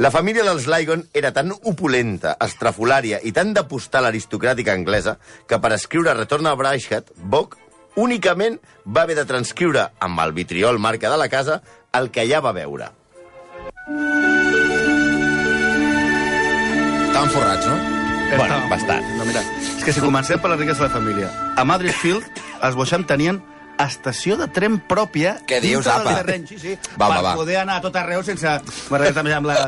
La 0.00 0.10
família 0.12 0.44
dels 0.44 0.66
Ligon 0.68 1.06
era 1.16 1.32
tan 1.36 1.54
opulenta, 1.56 2.34
estrafolària 2.44 3.22
i 3.24 3.32
tan 3.36 3.54
de 3.56 3.64
postal 3.68 4.08
aristocràtica 4.10 4.74
anglesa 4.76 5.16
que 5.48 5.60
per 5.60 5.72
escriure 5.76 6.16
Retorn 6.16 6.48
a 6.48 6.56
Brideshead, 6.58 7.14
Bock 7.24 7.67
únicament 7.98 8.58
va 8.86 9.02
haver 9.02 9.16
de 9.18 9.26
transcriure 9.26 9.88
amb 10.04 10.22
el 10.24 10.32
vitriol 10.36 10.78
marca 10.78 11.10
de 11.10 11.18
la 11.20 11.28
casa 11.28 11.60
el 11.98 12.10
que 12.14 12.26
ja 12.30 12.40
va 12.44 12.54
veure. 12.56 12.92
Tan 17.12 17.30
forrats, 17.34 17.66
no? 17.66 17.76
Bueno, 18.36 18.58
bastant. 18.70 19.04
No, 19.16 19.24
mira, 19.24 19.40
és 19.40 19.84
que 19.84 19.94
si 19.96 20.04
comencem 20.04 20.40
per 20.40 20.52
la 20.52 20.58
riquesa 20.60 20.84
de 20.84 20.88
la 20.90 20.94
família. 20.94 21.30
A 21.56 21.64
Madridfield, 21.64 22.26
els 22.62 22.76
Boixam 22.76 23.06
tenien 23.08 23.40
estació 23.84 24.36
de 24.40 24.48
tren 24.50 24.78
pròpia 24.90 25.36
Què 25.46 25.60
dius, 25.62 25.84
dintre 25.86 25.92
del 25.98 26.08
apa? 26.08 26.16
terreny, 26.22 26.46
sí, 26.50 26.58
sí, 26.58 26.72
Va, 26.96 27.06
per 27.06 27.08
va, 27.16 27.22
va. 27.22 27.34
poder 27.38 27.56
anar 27.62 27.76
a 27.78 27.84
tot 27.84 27.96
arreu 28.00 28.24
sense 28.26 28.56
també 29.14 29.34
amb 29.36 29.46
la... 29.50 29.58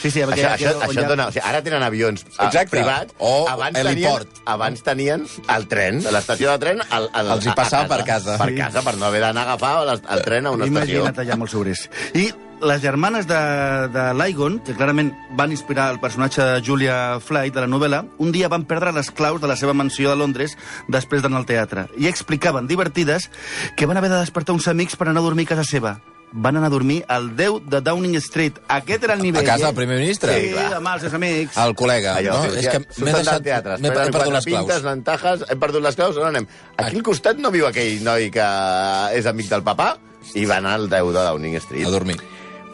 Sí, 0.00 0.10
sí, 0.10 0.20
perquè 0.26 0.44
Això, 0.44 0.50
això, 0.56 0.74
on 0.76 0.82
això 0.82 0.92
hi 0.92 0.98
ha- 0.98 1.06
et 1.06 1.08
dona... 1.14 1.28
O 1.28 1.34
sigui, 1.34 1.44
ara 1.48 1.62
tenen 1.62 1.82
avions 1.86 2.24
ah, 2.38 2.46
Exacte. 2.48 2.70
privats. 2.76 3.14
O 3.18 3.46
abans 3.48 3.78
heliport. 3.78 4.28
Tenien, 4.28 4.48
abans 4.56 4.82
tenien 4.86 5.26
el 5.56 5.68
tren, 5.70 6.02
l'estació 6.02 6.50
de 6.54 6.58
tren... 6.66 6.84
El, 6.90 7.08
el, 7.14 7.32
Els 7.36 7.46
hi 7.46 7.54
passava 7.56 7.88
per 7.90 8.04
casa. 8.08 8.38
Per 8.40 8.50
casa, 8.58 8.82
per 8.86 8.96
no 8.98 9.06
haver 9.10 9.20
d'anar 9.26 9.46
a 9.46 9.52
agafar 9.54 9.74
el, 9.84 9.96
el 10.16 10.22
tren 10.26 10.46
a 10.46 10.54
una 10.56 10.66
estació. 10.70 11.02
Imagina't 11.04 11.24
allà 11.24 11.36
amb 11.38 11.46
els 11.48 11.54
obrers. 11.60 11.86
I 12.14 12.30
les 12.62 12.80
germanes 12.82 13.26
de, 13.26 13.38
de 13.92 14.04
Ligon, 14.14 14.58
que 14.64 14.74
clarament 14.76 15.12
van 15.38 15.52
inspirar 15.54 15.88
el 15.94 16.00
personatge 16.00 16.44
de 16.44 16.60
Julia 16.66 17.18
Flight 17.24 17.54
de 17.56 17.64
la 17.64 17.70
novel·la, 17.70 18.04
un 18.20 18.32
dia 18.32 18.48
van 18.52 18.66
perdre 18.68 18.92
les 18.96 19.10
claus 19.10 19.40
de 19.40 19.48
la 19.50 19.56
seva 19.56 19.74
mansió 19.74 20.10
de 20.12 20.16
Londres 20.20 20.56
després 20.88 21.22
d'anar 21.24 21.42
al 21.42 21.48
teatre. 21.48 21.88
I 21.96 22.08
explicaven, 22.10 22.68
divertides, 22.70 23.30
que 23.76 23.86
van 23.88 23.96
haver 24.00 24.10
de 24.12 24.20
despertar 24.20 24.56
uns 24.56 24.68
amics 24.68 24.96
per 24.96 25.08
anar 25.08 25.22
a 25.24 25.28
dormir 25.30 25.46
a 25.48 25.54
casa 25.54 25.64
seva. 25.64 26.00
Van 26.32 26.54
anar 26.54 26.68
a 26.68 26.70
dormir 26.70 27.00
al 27.10 27.32
10 27.34 27.64
de 27.72 27.80
Downing 27.82 28.14
Street. 28.22 28.60
Aquest 28.70 29.02
era 29.02 29.16
el 29.16 29.22
nivell. 29.24 29.42
A 29.42 29.48
casa 29.48 29.64
eh? 29.64 29.66
del 29.72 29.74
primer 29.80 29.96
ministre? 29.98 30.36
Sí, 30.38 30.52
clar. 30.52 30.66
amb 30.76 30.90
els 30.92 31.02
seus 31.02 31.16
amics. 31.18 31.56
El 31.58 31.74
col·lega, 31.74 32.12
Allò, 32.20 32.36
no? 32.44 32.52
sí, 32.52 32.60
És 32.60 32.68
que 32.68 33.02
m'he 33.02 33.14
deixat... 33.16 33.32
del 33.40 33.46
teatre, 33.48 33.78
he 33.80 33.90
perdut 33.90 34.36
les 34.36 34.44
claus. 34.46 34.46
pintes, 34.46 34.84
lentajes, 34.86 35.42
hem 35.50 35.64
perdut 35.64 35.82
les 35.88 35.98
claus, 35.98 36.20
on 36.22 36.28
anem? 36.28 36.46
Aquí 36.76 37.00
al 37.00 37.08
costat 37.08 37.40
no 37.42 37.50
viu 37.50 37.66
aquell 37.66 38.04
noi 38.06 38.28
que 38.30 38.46
és 39.18 39.26
amic 39.26 39.50
del 39.50 39.66
papà 39.66 39.96
i 40.38 40.44
va 40.46 40.60
anar 40.60 40.76
al 40.78 40.86
10 40.92 41.10
de 41.16 41.24
Downing 41.32 41.58
Street. 41.64 41.88
A 41.88 41.90
dormir. 41.90 42.20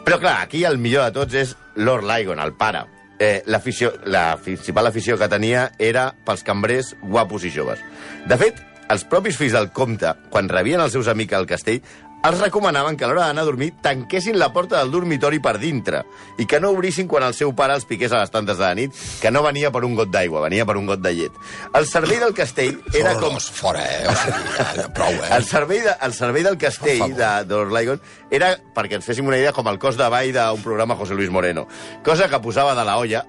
Però 0.07 0.21
clar, 0.23 0.37
aquí 0.45 0.61
el 0.63 0.77
millor 0.79 1.03
de 1.03 1.11
tots 1.17 1.35
és 1.35 1.49
Lord 1.75 2.05
Ligon, 2.07 2.39
el 2.39 2.53
pare. 2.55 2.85
Eh, 3.19 3.41
l'afició- 3.45 3.91
la 4.05 4.37
principal 4.37 4.87
afició 4.87 5.17
que 5.17 5.27
tenia 5.27 5.73
era 5.77 6.15
pels 6.23 6.43
cambrers 6.47 6.95
guapos 7.01 7.43
i 7.43 7.51
joves. 7.51 7.81
De 8.25 8.37
fet, 8.37 8.55
els 8.87 9.03
propis 9.03 9.35
fills 9.35 9.51
del 9.51 9.73
comte, 9.73 10.13
quan 10.29 10.47
rebien 10.47 10.79
els 10.79 10.93
seus 10.93 11.09
amics 11.09 11.33
al 11.33 11.45
castell, 11.45 11.81
els 12.27 12.41
recomanaven 12.41 12.97
que 12.97 13.05
a 13.05 13.09
l'hora 13.09 13.27
d'anar 13.29 13.43
a 13.45 13.47
dormir 13.47 13.69
tanquessin 13.83 14.37
la 14.39 14.49
porta 14.53 14.79
del 14.79 14.91
dormitori 14.91 15.39
per 15.43 15.55
dintre 15.61 16.03
i 16.37 16.47
que 16.49 16.59
no 16.59 16.71
obrissin 16.75 17.07
quan 17.07 17.23
el 17.23 17.35
seu 17.37 17.53
pare 17.55 17.75
els 17.77 17.85
piqués 17.87 18.11
a 18.11 18.21
les 18.23 18.33
tantes 18.33 18.57
de 18.57 18.65
la 18.65 18.73
nit, 18.77 18.95
que 19.21 19.31
no 19.31 19.43
venia 19.45 19.71
per 19.71 19.83
un 19.87 19.95
got 19.95 20.11
d'aigua, 20.13 20.43
venia 20.47 20.65
per 20.67 20.77
un 20.79 20.89
got 20.89 21.03
de 21.03 21.13
llet. 21.15 21.37
El 21.77 21.87
servei 21.89 22.19
del 22.23 22.35
castell 22.37 22.81
era 22.93 23.15
com... 23.21 23.37
Fora, 23.57 23.83
eh? 23.85 24.03
O 24.09 24.15
sigui, 24.17 24.55
ja, 24.57 24.87
prou, 24.95 25.13
eh? 25.13 25.29
El 25.37 25.45
servei, 25.47 25.81
de, 25.85 25.93
el 26.07 26.13
servei 26.17 26.45
del 26.45 26.57
castell 26.61 27.15
de, 27.17 27.61
Ligon 27.73 28.01
era, 28.33 28.53
perquè 28.75 28.99
ens 28.99 29.07
féssim 29.07 29.27
una 29.27 29.39
idea, 29.39 29.53
com 29.55 29.67
el 29.71 29.79
cos 29.81 29.99
de 29.99 30.09
ball 30.11 30.33
d'un 30.35 30.65
programa 30.65 30.97
José 30.99 31.15
Luis 31.17 31.31
Moreno. 31.33 31.67
Cosa 32.05 32.29
que 32.29 32.41
posava 32.43 32.75
de 32.77 32.85
la 32.87 32.97
olla, 33.01 33.23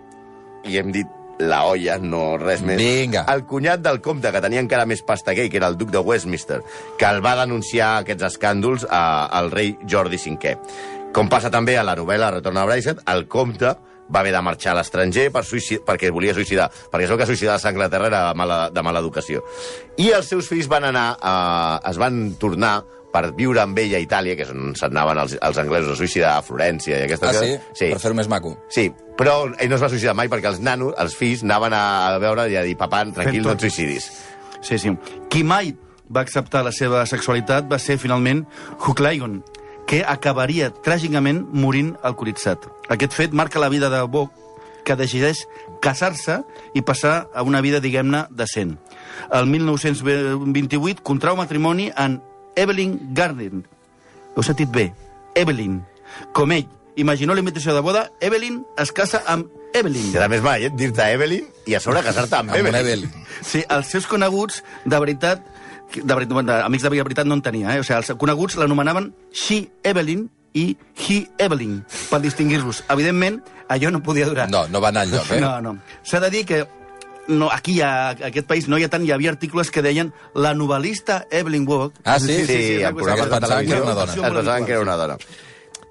i 0.69 0.81
hem 0.81 0.93
dit 0.95 1.18
la 1.39 1.65
olla, 1.71 1.99
no 2.03 2.37
res 2.39 2.63
més. 2.67 2.77
Vinga. 2.81 3.25
El 3.33 3.45
cunyat 3.47 3.81
del 3.85 4.01
comte, 4.03 4.33
que 4.35 4.41
tenia 4.43 4.61
encara 4.61 4.87
més 4.87 5.03
pasta 5.07 5.35
que 5.35 5.45
ell, 5.47 5.51
que 5.51 5.57
era 5.61 5.69
el 5.71 5.77
duc 5.79 5.91
de 5.95 5.99
Westminster, 6.03 6.61
que 6.99 7.07
el 7.07 7.21
va 7.25 7.37
denunciar 7.45 7.99
aquests 8.01 8.27
escàndols 8.33 8.87
a, 8.91 9.27
al 9.39 9.51
rei 9.55 9.77
Jordi 9.89 10.19
V. 10.19 10.57
Com 11.15 11.29
passa 11.31 11.51
també 11.51 11.79
a 11.79 11.85
la 11.87 11.95
novel·la 11.97 12.33
Retorn 12.35 12.59
a 12.59 12.67
Bracelet, 12.69 13.01
el 13.09 13.27
comte 13.29 13.77
va 14.09 14.21
haver 14.23 14.33
de 14.33 14.41
marxar 14.41 14.73
a 14.73 14.79
l'estranger 14.79 15.27
per 15.33 15.43
suïci- 15.45 15.83
perquè 15.85 16.09
volia 16.11 16.33
suïcidar, 16.35 16.71
perquè 16.91 17.05
es 17.05 17.11
veu 17.13 17.19
que 17.21 17.27
suïcidar-se 17.29 17.69
a 17.69 17.71
Anglaterra 17.75 18.07
era 18.09 18.21
de 18.31 18.35
mala, 18.41 18.59
de 18.73 18.83
mala 18.83 19.01
educació. 19.05 19.43
I 20.01 20.11
els 20.17 20.27
seus 20.33 20.49
fills 20.49 20.69
van 20.69 20.85
anar, 20.89 21.11
a, 21.21 21.81
es 21.91 21.99
van 22.01 22.35
tornar 22.41 22.79
per 23.13 23.33
viure 23.35 23.61
amb 23.63 23.79
ell 23.81 23.95
a 23.97 24.01
Itàlia, 24.05 24.37
que 24.37 24.45
és 24.45 24.51
on 24.53 24.75
s'anaven 24.77 25.19
els, 25.23 25.37
els 25.43 25.59
anglesos 25.59 25.95
a 25.95 25.97
suïcidar, 25.97 26.35
a 26.39 26.43
Florència 26.45 26.99
i 26.99 27.03
aquestes 27.07 27.29
Ah, 27.29 27.33
sí? 27.33 27.53
coses. 27.57 27.61
Sí. 27.79 27.91
Per 27.93 28.01
fer-ho 28.03 28.15
més 28.19 28.29
maco. 28.29 28.57
Sí, 28.69 28.91
però 29.17 29.37
ell 29.59 29.69
no 29.71 29.77
es 29.79 29.83
va 29.83 29.89
suïcidar 29.89 30.15
mai 30.15 30.29
perquè 30.29 30.51
els 30.53 30.61
nanos, 30.61 30.95
els 30.99 31.17
fills, 31.17 31.43
anaven 31.43 31.73
a 31.75 32.19
veure 32.21 32.49
i 32.53 32.57
a 32.57 32.63
dir, 32.67 32.77
papà, 32.77 33.05
tranquil, 33.15 33.43
no 33.47 33.53
et 33.57 33.61
suïcidis. 33.65 34.11
Sí, 34.61 34.79
sí. 34.79 34.93
Qui 35.31 35.43
mai 35.45 35.75
va 36.13 36.21
acceptar 36.25 36.63
la 36.65 36.73
seva 36.73 37.05
sexualitat 37.07 37.67
va 37.71 37.79
ser, 37.79 37.99
finalment, 37.99 38.45
Hugh 38.81 38.95
Clayton, 38.97 39.43
que 39.89 40.03
acabaria 40.05 40.69
tràgicament 40.85 41.47
morint 41.53 41.95
alcoholitzat. 42.03 42.67
Aquest 42.93 43.13
fet 43.17 43.33
marca 43.33 43.59
la 43.61 43.69
vida 43.73 43.89
de 43.89 44.03
Boc, 44.05 44.33
que 44.85 44.97
decideix 44.97 45.43
casar-se 45.85 46.43
i 46.75 46.81
passar 46.83 47.29
a 47.35 47.43
una 47.45 47.61
vida, 47.61 47.81
diguem-ne, 47.81 48.27
decent. 48.31 48.77
El 49.33 49.47
1928 49.47 51.03
contrau 51.05 51.37
matrimoni 51.37 51.91
amb 51.97 52.23
Evelyn 52.59 52.99
Gardner. 53.15 53.63
Ho 54.35 54.41
he 54.43 54.47
sentit 54.47 54.71
bé. 54.75 54.91
Evelyn. 55.39 55.81
Com 56.35 56.53
ell 56.53 56.67
imaginó 56.99 57.35
la 57.35 57.41
invitació 57.45 57.75
de 57.77 57.81
boda, 57.85 58.09
Evelyn 58.21 58.65
es 58.83 58.91
casa 58.93 59.23
amb 59.31 59.47
Evelyn. 59.77 60.17
A 60.19 60.27
més 60.33 60.43
mai, 60.43 60.65
eh, 60.67 60.71
dir-te 60.75 61.05
Evelyn 61.15 61.45
i 61.71 61.75
a 61.77 61.81
sobre 61.81 62.01
casar-te 62.03 62.35
amb, 62.41 62.51
Amb 62.51 62.59
Evelyn. 62.59 62.81
Evelyn. 62.81 63.13
Sí, 63.45 63.63
els 63.71 63.87
seus 63.87 64.07
coneguts, 64.11 64.65
de 64.85 64.99
veritat, 64.99 65.45
de 65.95 66.15
veritat, 66.15 66.33
bueno, 66.35 66.53
de- 66.53 66.63
amics 66.65 66.83
de 66.83 66.91
veritat 66.91 67.27
no 67.27 67.35
en 67.39 67.43
tenia, 67.43 67.77
eh? 67.77 67.81
O 67.81 67.85
sigui, 67.85 67.99
els 68.01 68.11
coneguts 68.19 68.57
l'anomenaven 68.57 69.13
She 69.31 69.69
Evelyn 69.85 70.29
i 70.55 70.77
He 70.97 71.29
Evelyn, 71.39 71.85
per 72.11 72.21
distingir-los. 72.21 72.83
Evidentment, 72.89 73.43
allò 73.69 73.93
no 73.93 74.03
podia 74.03 74.27
durar. 74.27 74.49
No, 74.51 74.67
no 74.67 74.81
va 74.81 74.89
anar 74.89 75.05
enlloc, 75.07 75.31
eh? 75.31 75.41
No, 75.41 75.61
no. 75.61 75.79
S'ha 76.03 76.19
de 76.21 76.31
dir 76.31 76.45
que 76.47 76.67
no, 77.29 77.51
aquí, 77.53 77.81
a, 77.81 78.11
a 78.11 78.29
aquest 78.33 78.49
país, 78.49 78.67
no 78.69 78.79
hi 78.81 78.87
ha 78.87 78.91
tant, 78.91 79.05
hi 79.05 79.13
havia 79.15 79.31
articles 79.31 79.71
que 79.71 79.85
deien 79.85 80.13
la 80.35 80.55
novel·lista 80.57 81.27
Evelyn 81.31 81.69
Waugh... 81.69 81.93
Ah, 82.05 82.19
sí? 82.19 82.33
Sí, 82.33 82.47
sí, 82.49 82.57
és 82.57 82.81
en 82.81 82.89
algo 82.91 83.05
programes 83.05 83.27
es 83.27 83.31
de 83.31 83.41
pensaven 83.41 83.69
que 83.69 83.77
era 83.77 83.85
una 83.85 83.95
dona. 84.01 84.15
Es 84.15 84.21
pensaven 84.41 84.67
que 84.67 84.73
era 84.73 84.81
una 84.87 84.97
dona. 84.97 85.19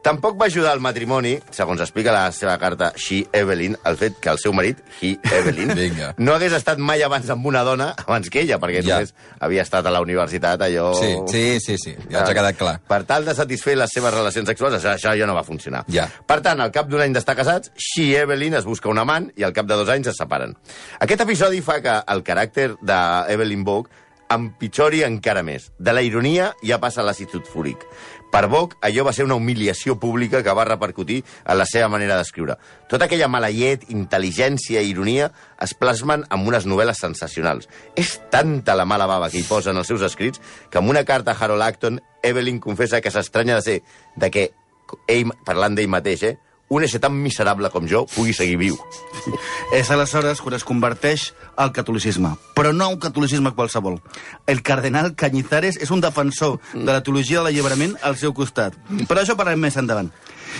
Tampoc 0.08 0.38
va 0.40 0.46
ajudar 0.48 0.72
al 0.72 0.80
matrimoni, 0.80 1.34
segons 1.52 1.82
explica 1.84 2.14
la 2.16 2.30
seva 2.32 2.54
carta 2.62 2.94
She 2.96 3.26
Evelyn, 3.36 3.74
el 3.90 3.98
fet 4.00 4.16
que 4.24 4.30
el 4.32 4.38
seu 4.40 4.54
marit, 4.56 4.80
He 5.02 5.18
Evelyn, 5.36 5.74
Vinga. 5.80 6.14
no 6.24 6.36
hagués 6.38 6.54
estat 6.56 6.80
mai 6.80 7.04
abans 7.04 7.28
amb 7.34 7.46
una 7.50 7.64
dona 7.68 7.90
abans 8.06 8.30
que 8.32 8.40
ella, 8.46 8.56
perquè 8.62 8.80
Ja. 8.86 9.02
només 9.02 9.12
havia 9.44 9.66
estat 9.68 9.86
a 9.86 9.92
la 9.92 10.00
universitat 10.06 10.62
allò... 10.64 10.94
Sí, 10.96 11.12
sí, 11.28 11.44
sí, 11.60 11.76
sí, 11.82 11.96
ja 12.10 12.22
ens 12.22 12.30
ha 12.32 12.38
quedat 12.38 12.56
clar. 12.56 12.78
Per 12.88 13.02
tal 13.10 13.26
de 13.28 13.36
satisfer 13.36 13.76
les 13.76 13.92
seves 13.92 14.14
relacions 14.16 14.48
sexuals, 14.48 14.80
això, 14.80 14.96
això 14.96 15.12
ja 15.20 15.28
no 15.28 15.36
va 15.36 15.44
funcionar. 15.44 15.84
Ja. 15.92 16.08
Per 16.26 16.40
tant, 16.46 16.62
al 16.64 16.72
cap 16.72 16.88
d'un 16.88 17.04
any 17.04 17.12
d'estar 17.18 17.36
casats, 17.36 17.74
She 17.76 18.14
Evelyn 18.22 18.56
es 18.62 18.66
busca 18.70 18.88
un 18.88 19.04
amant 19.04 19.28
i 19.36 19.44
al 19.44 19.52
cap 19.54 19.68
de 19.68 19.76
dos 19.76 19.90
anys 19.92 20.08
es 20.14 20.18
separen. 20.24 20.56
Aquest 21.04 21.28
episodi 21.28 21.60
fa 21.62 21.82
que 21.84 22.00
el 22.16 22.24
caràcter 22.24 22.78
d'Evelyn 22.82 23.64
Vogue 23.68 23.92
empitjori 24.34 25.04
encara 25.06 25.44
més. 25.44 25.72
De 25.80 25.94
la 25.94 26.04
ironia 26.04 26.52
ja 26.66 26.80
passa 26.84 27.02
a 27.02 27.06
l'acidut 27.08 27.48
fúric. 27.48 27.84
Per 28.32 28.44
Vogue, 28.52 28.76
allò 28.84 29.06
va 29.08 29.14
ser 29.16 29.24
una 29.24 29.38
humiliació 29.40 29.96
pública 30.00 30.42
que 30.44 30.54
va 30.54 30.66
repercutir 30.68 31.22
en 31.24 31.58
la 31.58 31.66
seva 31.66 31.88
manera 31.88 32.18
d'escriure. 32.20 32.58
Tota 32.92 33.08
aquella 33.08 33.30
mala 33.32 33.50
llet, 33.54 33.86
intel·ligència 33.94 34.84
i 34.84 34.92
ironia 34.92 35.30
es 35.64 35.74
plasmen 35.74 36.26
en 36.28 36.48
unes 36.48 36.68
novel·les 36.68 37.00
sensacionals. 37.00 37.70
És 37.96 38.18
tanta 38.32 38.76
la 38.76 38.86
mala 38.86 39.08
bava 39.08 39.32
que 39.32 39.40
hi 39.40 39.48
posa 39.48 39.72
en 39.72 39.80
els 39.80 39.88
seus 39.88 40.04
escrits 40.04 40.44
que 40.70 40.84
en 40.84 40.90
una 40.92 41.06
carta 41.08 41.32
a 41.32 41.40
Harold 41.40 41.64
Acton, 41.64 42.02
Evelyn 42.24 42.60
confessa 42.60 43.02
que 43.02 43.12
s'estranya 43.12 43.62
de 43.62 43.64
ser 43.64 43.80
de 44.16 44.32
que 44.32 44.50
ell, 45.08 45.32
parlant 45.48 45.76
d'ell 45.76 45.92
mateix, 45.92 46.24
eh, 46.24 46.38
un 46.70 46.84
ésser 46.84 47.00
tan 47.00 47.16
miserable 47.16 47.70
com 47.72 47.88
jo 47.88 48.06
pugui 48.14 48.34
seguir 48.36 48.58
viu. 48.60 48.78
És 49.76 49.92
aleshores 49.92 50.42
quan 50.44 50.58
es 50.58 50.66
converteix 50.68 51.32
al 51.56 51.72
catolicisme, 51.76 52.34
però 52.56 52.74
no 52.76 52.90
un 52.92 53.00
catolicisme 53.00 53.54
qualsevol. 53.56 54.00
El 54.48 54.64
cardenal 54.64 55.14
Cañizares 55.16 55.80
és 55.82 55.92
un 55.92 56.04
defensor 56.04 56.60
de 56.74 56.90
la 56.92 57.02
teologia 57.04 57.40
de 57.40 57.48
l'alliberament 57.48 57.96
al 58.02 58.18
seu 58.20 58.34
costat. 58.34 58.76
Però 59.08 59.24
això 59.24 59.38
parlem 59.40 59.64
més 59.64 59.80
endavant. 59.80 60.12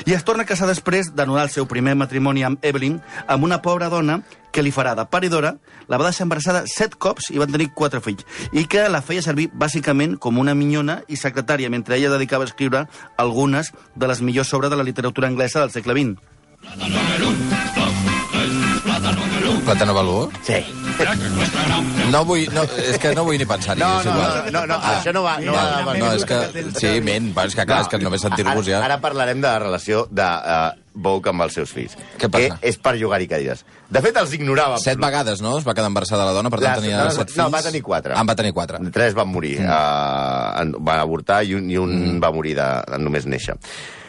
I 0.06 0.14
es 0.14 0.24
torna 0.28 0.44
a 0.44 0.50
casar 0.50 0.68
després 0.70 1.12
d'anul·lar 1.16 1.48
el 1.48 1.54
seu 1.54 1.68
primer 1.70 1.96
matrimoni 1.96 2.44
amb 2.48 2.64
Evelyn, 2.66 3.00
amb 3.28 3.44
una 3.44 3.62
pobra 3.62 3.90
dona 3.90 4.22
que 4.52 4.64
li 4.64 4.72
farà 4.74 4.96
de 4.98 5.06
paridora, 5.06 5.56
la 5.88 6.00
va 6.00 6.08
deixar 6.08 6.26
embarassada 6.26 6.64
set 6.72 6.96
cops 6.98 7.30
i 7.34 7.38
van 7.38 7.52
tenir 7.52 7.70
quatre 7.78 8.02
fills, 8.02 8.26
i 8.52 8.66
que 8.66 8.88
la 8.90 9.04
feia 9.06 9.22
servir 9.22 9.50
bàsicament 9.54 10.18
com 10.18 10.40
una 10.42 10.56
minyona 10.58 11.02
i 11.08 11.20
secretària, 11.20 11.70
mentre 11.70 11.98
ella 12.00 12.14
dedicava 12.16 12.48
a 12.48 12.50
escriure 12.50 12.88
algunes 13.18 13.74
de 13.96 14.10
les 14.10 14.22
millors 14.22 14.54
obres 14.58 14.74
de 14.74 14.80
la 14.80 14.88
literatura 14.88 15.28
anglesa 15.28 15.62
del 15.62 15.72
segle 15.76 15.94
XX. 15.94 16.18
Plàtano 19.68 19.94
Balú? 19.94 20.20
Sí. 20.48 20.64
No 20.98 22.24
vull... 22.26 22.48
No, 22.54 22.64
és 22.82 22.98
que 23.02 23.12
no 23.16 23.24
vull 23.28 23.38
ni 23.40 23.46
pensar-hi. 23.48 23.82
No, 23.82 23.90
no, 24.06 24.16
no, 24.18 24.52
no, 24.54 24.64
no, 24.72 24.78
això 24.94 25.14
no 25.14 25.24
va... 25.26 25.38
No, 25.44 25.54
va, 25.54 25.64
No, 25.78 25.86
va, 25.86 25.96
no, 26.00 26.10
és 26.18 26.26
que... 26.28 26.40
Sí, 26.80 26.94
ment, 27.06 27.32
però 27.36 27.52
és 27.52 27.58
que 27.58 27.66
clar, 27.68 27.84
és 27.86 27.92
que 27.92 28.00
només 28.02 28.24
sentir-vos 28.26 28.68
ja... 28.70 28.82
Ara, 28.86 29.00
parlarem 29.04 29.42
de 29.44 29.48
la 29.50 29.60
relació 29.62 30.06
de 30.10 30.26
uh, 30.26 30.70
Vogue 30.98 31.30
amb 31.30 31.46
els 31.46 31.58
seus 31.60 31.74
fills. 31.76 31.94
Què 32.18 32.30
passa? 32.34 32.58
Que 32.58 32.72
és 32.72 32.80
per 32.82 32.96
jugar-hi 32.98 33.28
cadires. 33.30 33.62
De 33.94 34.02
fet, 34.02 34.18
els 34.18 34.34
ignorava. 34.34 34.80
Set 34.82 34.98
vegades, 35.02 35.44
no? 35.46 35.58
Es 35.62 35.68
va 35.68 35.76
quedar 35.78 35.92
embarassada 35.92 36.26
la 36.26 36.34
dona, 36.34 36.50
per 36.54 36.62
tant 36.64 36.82
tenia 36.82 37.04
no, 37.04 37.12
set 37.14 37.30
fills. 37.30 37.44
no, 37.44 37.52
va 37.54 37.62
tenir 37.66 37.84
quatre. 37.86 38.18
Ah, 38.18 38.26
va 38.26 38.38
tenir 38.40 38.56
quatre. 38.58 38.82
Tres 38.96 39.14
van 39.18 39.30
morir. 39.30 39.60
Mm. 39.62 39.70
Uh, 39.70 40.82
van 40.90 41.04
avortar 41.04 41.44
i 41.46 41.54
un, 41.60 41.70
i 41.70 41.78
un 41.78 41.94
mm. 41.94 42.18
va 42.24 42.34
morir 42.34 42.58
de, 42.58 42.68
de 42.90 43.02
només 43.04 43.30
néixer. 43.30 43.60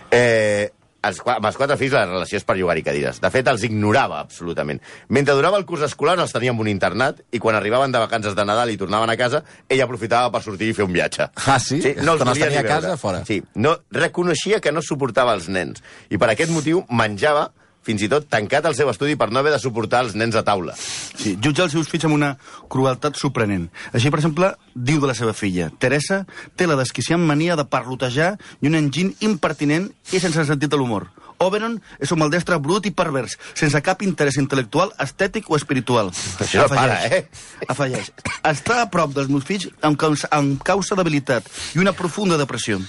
Eh, 0.09 0.71
els, 1.04 1.20
amb 1.24 1.46
els 1.46 1.56
quatre 1.56 1.76
fills 1.78 1.92
la 1.94 2.04
relació 2.06 2.38
és 2.40 2.44
per 2.44 2.56
jugar-hi 2.58 2.82
cadires. 2.82 3.20
De 3.22 3.30
fet, 3.30 3.46
els 3.48 3.62
ignorava 3.68 4.18
absolutament. 4.20 4.80
Mentre 5.14 5.34
durava 5.38 5.56
el 5.60 5.64
curs 5.68 5.84
escolar 5.86 6.16
els 6.18 6.32
tenia 6.34 6.50
en 6.50 6.58
un 6.58 6.68
internat 6.68 7.20
i 7.32 7.38
quan 7.38 7.54
arribaven 7.54 7.92
de 7.94 7.98
vacances 8.02 8.34
de 8.34 8.44
Nadal 8.44 8.70
i 8.72 8.76
tornaven 8.80 9.10
a 9.10 9.16
casa, 9.16 9.42
ell 9.68 9.82
aprofitava 9.84 10.32
per 10.34 10.42
sortir 10.42 10.72
i 10.72 10.74
fer 10.74 10.84
un 10.88 10.92
viatge. 10.92 11.28
Ah, 11.46 11.58
sí? 11.62 11.80
Sí, 11.82 11.94
no 12.02 12.12
els 12.16 12.22
Quan 12.24 12.32
els 12.34 12.38
tenia 12.42 12.50
ni 12.50 12.56
a 12.58 12.62
veure. 12.62 12.74
casa, 12.74 12.96
fora? 12.96 13.22
Sí, 13.24 13.42
no, 13.54 13.76
reconeixia 13.94 14.60
que 14.60 14.72
no 14.72 14.82
suportava 14.82 15.34
els 15.38 15.48
nens 15.48 15.82
i 16.10 16.18
per 16.18 16.30
aquest 16.34 16.50
motiu 16.50 16.84
menjava 16.90 17.50
fins 17.88 18.04
i 18.04 18.11
tot 18.12 18.28
tancat 18.28 18.66
al 18.68 18.76
seu 18.76 18.90
estudi 18.92 19.16
per 19.16 19.30
no 19.33 19.40
haver 19.40 19.54
de 19.54 19.61
suportar 19.62 20.04
els 20.04 20.16
nens 20.18 20.37
a 20.37 20.45
taula. 20.45 20.75
Sí, 20.78 21.37
jutja 21.40 21.64
els 21.64 21.76
seus 21.76 21.88
fills 21.88 22.04
amb 22.09 22.18
una 22.18 22.35
crueltat 22.68 23.16
sorprenent. 23.16 23.68
Així, 23.95 24.12
per 24.12 24.21
exemple, 24.21 24.52
diu 24.75 25.00
de 25.00 25.09
la 25.09 25.16
seva 25.16 25.33
filla, 25.37 25.71
Teresa 25.80 26.25
té 26.57 26.68
la 26.68 26.76
desquiciant 26.80 27.25
mania 27.25 27.57
de 27.57 27.64
parlotejar 27.68 28.35
i 28.61 28.68
un 28.68 28.76
enginy 28.78 29.14
impertinent 29.25 29.88
i 30.12 30.21
sense 30.21 30.45
sentit 30.45 30.71
de 30.71 30.80
l'humor. 30.80 31.09
Oberon 31.38 31.76
és 32.02 32.11
un 32.11 32.18
maldestre 32.18 32.57
brut 32.59 32.88
i 32.88 32.92
pervers, 32.95 33.37
sense 33.54 33.78
cap 33.87 34.02
interès 34.02 34.40
intel·lectual, 34.42 34.90
estètic 35.04 35.47
o 35.47 35.57
espiritual. 35.57 36.11
Això 36.42 36.64
no 36.64 36.73
para, 36.73 36.99
eh? 37.07 37.28
Afegeix. 37.71 38.11
Està 38.42 38.80
a 38.83 38.88
prop 38.90 39.14
dels 39.14 39.30
meus 39.30 39.47
fills 39.47 39.68
amb 39.87 39.99
causa, 40.00 40.30
amb 40.35 40.59
causa 40.66 40.99
d'habilitat 40.99 41.47
i 41.76 41.83
una 41.85 41.95
profunda 41.95 42.40
depressió. 42.40 42.80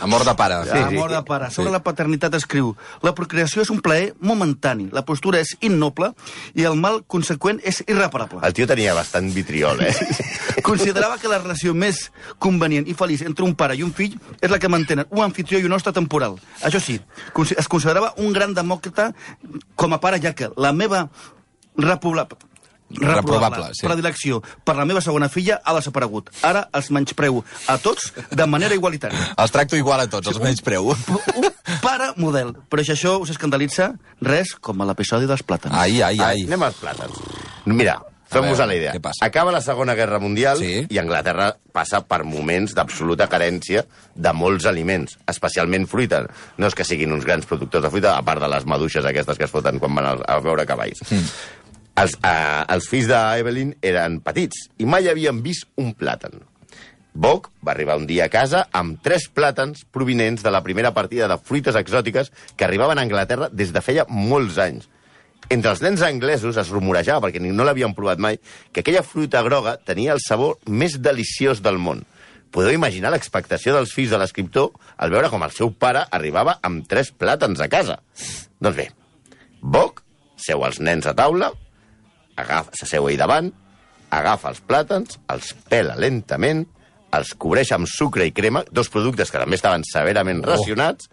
Amor 0.00 0.24
de 0.24 0.34
pare. 0.34 0.54
Sí, 0.64 0.78
Amor 0.78 1.10
de 1.10 1.22
pare. 1.22 1.50
Sobre 1.50 1.68
Sí. 1.70 1.72
la 1.72 1.82
paternitat 1.82 2.34
escriu 2.34 2.76
La 3.02 3.14
procreació 3.14 3.62
és 3.62 3.70
un 3.70 3.80
plaer 3.80 4.14
momentani, 4.20 4.88
la 4.92 5.04
postura 5.04 5.40
és 5.40 5.56
innoble 5.60 6.12
i 6.54 6.64
el 6.64 6.76
mal 6.76 7.02
conseqüent 7.06 7.60
és 7.64 7.82
irreparable. 7.86 8.40
El 8.42 8.52
tio 8.52 8.66
tenia 8.66 8.94
bastant 8.94 9.32
vitriol, 9.34 9.80
eh? 9.80 9.94
Considerava 10.62 11.18
que 11.18 11.28
la 11.28 11.38
relació 11.38 11.74
més 11.74 12.10
convenient 12.38 12.86
i 12.88 12.94
feliç 12.94 13.22
entre 13.22 13.44
un 13.44 13.54
pare 13.54 13.76
i 13.76 13.82
un 13.82 13.92
fill 13.92 14.18
és 14.40 14.50
la 14.50 14.58
que 14.58 14.68
mantenen 14.68 15.06
un 15.10 15.24
anfitrió 15.24 15.58
i 15.58 15.64
un 15.64 15.72
hoste 15.72 15.92
temporal. 15.92 16.36
Això 16.62 16.80
sí, 16.80 17.00
es 17.56 17.68
considerava 17.68 18.12
un 18.18 18.32
gran 18.32 18.54
demòcrata 18.54 19.12
com 19.76 19.92
a 19.92 20.00
pare, 20.00 20.20
ja 20.20 20.34
que 20.34 20.50
la 20.56 20.72
meva 20.72 21.08
repobla... 21.76 22.26
Reprovable, 22.90 23.72
sí. 23.74 23.82
predilecció 23.86 24.40
per 24.64 24.76
la 24.78 24.84
meva 24.86 25.00
segona 25.02 25.28
filla 25.28 25.58
ha 25.64 25.74
desaparegut. 25.74 26.30
Ara 26.46 26.68
els 26.76 26.90
menyspreu 26.94 27.42
a 27.66 27.78
tots 27.82 28.12
de 28.30 28.46
manera 28.46 28.74
igualitària. 28.78 29.32
Els 29.42 29.50
tracto 29.54 29.76
igual 29.76 30.00
a 30.04 30.08
tots, 30.10 30.28
els 30.30 30.38
menys 30.40 30.62
preu. 30.62 30.92
Un 31.36 31.48
pare 31.82 32.12
model. 32.16 32.54
Però 32.70 32.84
si 32.86 32.94
això 32.94 33.16
us 33.20 33.32
escandalitza, 33.34 33.90
res 34.22 34.54
com 34.60 34.80
a 34.80 34.86
l'episodi 34.88 35.26
dels 35.26 35.42
plàtans. 35.42 35.74
Ai, 35.74 35.98
ai, 36.02 36.20
ai. 36.22 36.44
Anem 36.46 36.62
als 36.62 36.78
plàtans. 36.78 37.18
Mira, 37.66 37.98
fem-vos 38.30 38.60
a 38.62 38.66
la 38.70 38.78
idea. 38.78 38.94
Acaba 39.22 39.52
la 39.52 39.60
Segona 39.60 39.94
Guerra 39.98 40.18
Mundial 40.22 40.58
Sí. 40.62 40.86
i 40.88 40.98
Anglaterra 41.02 41.50
passa 41.74 42.00
per 42.06 42.22
moments 42.24 42.72
d'absoluta 42.74 43.26
carència 43.28 43.84
de 44.14 44.32
molts 44.32 44.66
aliments, 44.66 45.18
especialment 45.26 45.86
fruita. 45.90 46.22
No 46.56 46.70
és 46.70 46.74
que 46.78 46.86
siguin 46.86 47.12
uns 47.12 47.26
grans 47.26 47.46
productors 47.46 47.84
de 47.84 47.90
fruita, 47.90 48.16
a 48.16 48.22
part 48.22 48.40
de 48.40 48.48
les 48.48 48.64
maduixes 48.64 49.04
aquestes 49.04 49.36
que 49.38 49.44
es 49.44 49.52
foten 49.52 49.78
quan 49.82 49.94
van 49.98 50.06
a, 50.14 50.16
a 50.22 50.40
veure 50.40 50.64
cavalls. 50.66 51.02
Mm. 51.10 51.28
Els, 51.96 52.12
eh, 52.20 52.64
els 52.74 52.88
fills 52.90 53.08
d'Evelyn 53.08 53.72
eren 53.80 54.20
petits 54.24 54.66
i 54.78 54.88
mai 54.88 55.08
havien 55.08 55.40
vist 55.44 55.64
un 55.80 55.94
plàtan. 55.96 56.42
Boc 57.16 57.48
va 57.64 57.72
arribar 57.72 57.96
un 57.96 58.04
dia 58.04 58.26
a 58.26 58.32
casa 58.32 58.66
amb 58.76 59.00
tres 59.02 59.24
plàtans 59.32 59.86
provinents 59.92 60.44
de 60.44 60.52
la 60.52 60.60
primera 60.66 60.92
partida 60.92 61.28
de 61.30 61.38
fruites 61.40 61.78
exòtiques 61.80 62.28
que 62.56 62.66
arribaven 62.66 63.00
a 63.00 63.06
Anglaterra 63.08 63.48
des 63.48 63.72
de 63.72 63.80
feia 63.80 64.04
molts 64.08 64.60
anys. 64.60 64.90
Entre 65.48 65.70
els 65.70 65.80
nens 65.80 66.02
anglesos 66.02 66.58
es 66.60 66.68
rumorejava, 66.74 67.22
perquè 67.24 67.40
no 67.40 67.64
l'havien 67.64 67.94
provat 67.94 68.20
mai, 68.20 68.40
que 68.72 68.82
aquella 68.82 69.04
fruita 69.06 69.40
groga 69.46 69.76
tenia 69.78 70.12
el 70.12 70.20
sabor 70.20 70.58
més 70.66 70.98
deliciós 71.00 71.62
del 71.64 71.78
món. 71.78 72.04
Podeu 72.52 72.74
imaginar 72.76 73.12
l'expectació 73.14 73.72
dels 73.72 73.92
fills 73.94 74.12
de 74.12 74.18
l'escriptor 74.20 74.74
al 74.98 75.12
veure 75.14 75.30
com 75.32 75.44
el 75.46 75.54
seu 75.54 75.72
pare 75.72 76.04
arribava 76.10 76.58
amb 76.66 76.84
tres 76.88 77.12
plàtans 77.12 77.62
a 77.62 77.70
casa. 77.72 78.02
Doncs 78.60 78.76
bé, 78.76 78.90
Boc 79.62 80.02
seu 80.36 80.60
els 80.66 80.80
nens 80.84 81.06
a 81.08 81.14
taula, 81.16 81.50
s'asseu 82.76 83.08
ell 83.08 83.16
davant, 83.18 83.52
agafa 84.10 84.50
els 84.52 84.60
plàtans, 84.60 85.18
els 85.32 85.52
pela 85.70 85.96
lentament, 85.96 86.66
els 87.16 87.34
cobreix 87.34 87.72
amb 87.72 87.86
sucre 87.88 88.26
i 88.26 88.32
crema, 88.32 88.64
dos 88.70 88.88
productes 88.92 89.30
que 89.30 89.38
també 89.38 89.56
estaven 89.56 89.84
severament 89.88 90.42
racionats, 90.44 91.08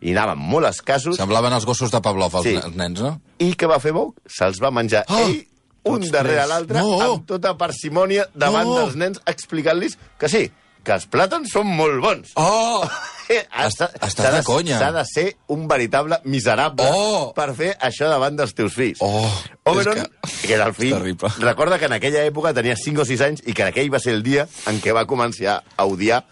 i 0.00 0.12
anaven 0.12 0.38
molt 0.38 0.66
escassos. 0.68 1.16
Semblaven 1.18 1.52
els 1.52 1.64
gossos 1.66 1.90
de 1.90 2.00
Pavlov, 2.00 2.34
els, 2.38 2.44
Sí. 2.46 2.76
nens, 2.76 3.00
no? 3.00 3.20
I 3.38 3.54
què 3.58 3.66
va 3.66 3.80
fer 3.80 3.92
Boc? 3.92 4.14
Se'ls 4.26 4.60
va 4.62 4.70
menjar 4.70 5.04
Ah! 5.08 5.22
ell, 5.22 5.44
un 5.84 6.00
Tots 6.00 6.10
darrere 6.12 6.46
l'altre, 6.46 6.78
No! 6.78 7.00
amb 7.00 7.26
tota 7.26 7.56
parsimònia 7.58 8.28
davant 8.34 8.68
No! 8.68 8.78
dels 8.78 8.94
nens, 8.96 9.20
explicant-los 9.26 9.98
que 10.18 10.28
sí, 10.28 10.50
que 10.84 10.92
els 10.92 11.08
plàtans 11.10 11.50
són 11.50 11.66
molt 11.66 12.00
bons. 12.00 12.30
Oh! 12.36 12.86
Està- 13.28 13.90
estàs 13.94 14.14
s'ha 14.24 14.30
de 14.32 14.42
conya. 14.46 14.78
S'ha 14.80 14.90
de 14.92 15.04
ser 15.04 15.26
un 15.52 15.66
veritable 15.68 16.18
miserable 16.24 16.86
Oh! 16.88 17.32
per 17.36 17.50
fer 17.54 17.74
això 17.80 18.08
davant 18.08 18.36
dels 18.38 18.54
teus 18.56 18.72
fills. 18.74 18.98
Oh, 19.04 19.28
Oberon, 19.68 19.94
que... 20.00 20.46
que 20.46 20.54
era 20.54 20.66
el 20.70 20.74
fill, 20.74 20.96
recorda 21.38 21.78
que 21.78 21.86
en 21.90 21.92
aquella 21.98 22.24
època 22.24 22.54
tenia 22.56 22.76
5 22.76 23.02
o 23.02 23.08
6 23.08 23.20
anys 23.26 23.42
i 23.46 23.52
que 23.52 23.68
aquell 23.68 23.92
va 23.92 24.00
ser 24.00 24.14
el 24.16 24.22
dia 24.24 24.48
en 24.66 24.80
què 24.80 24.94
va 24.96 25.04
començar 25.06 25.60
a 25.76 25.84
odiar 25.86 26.24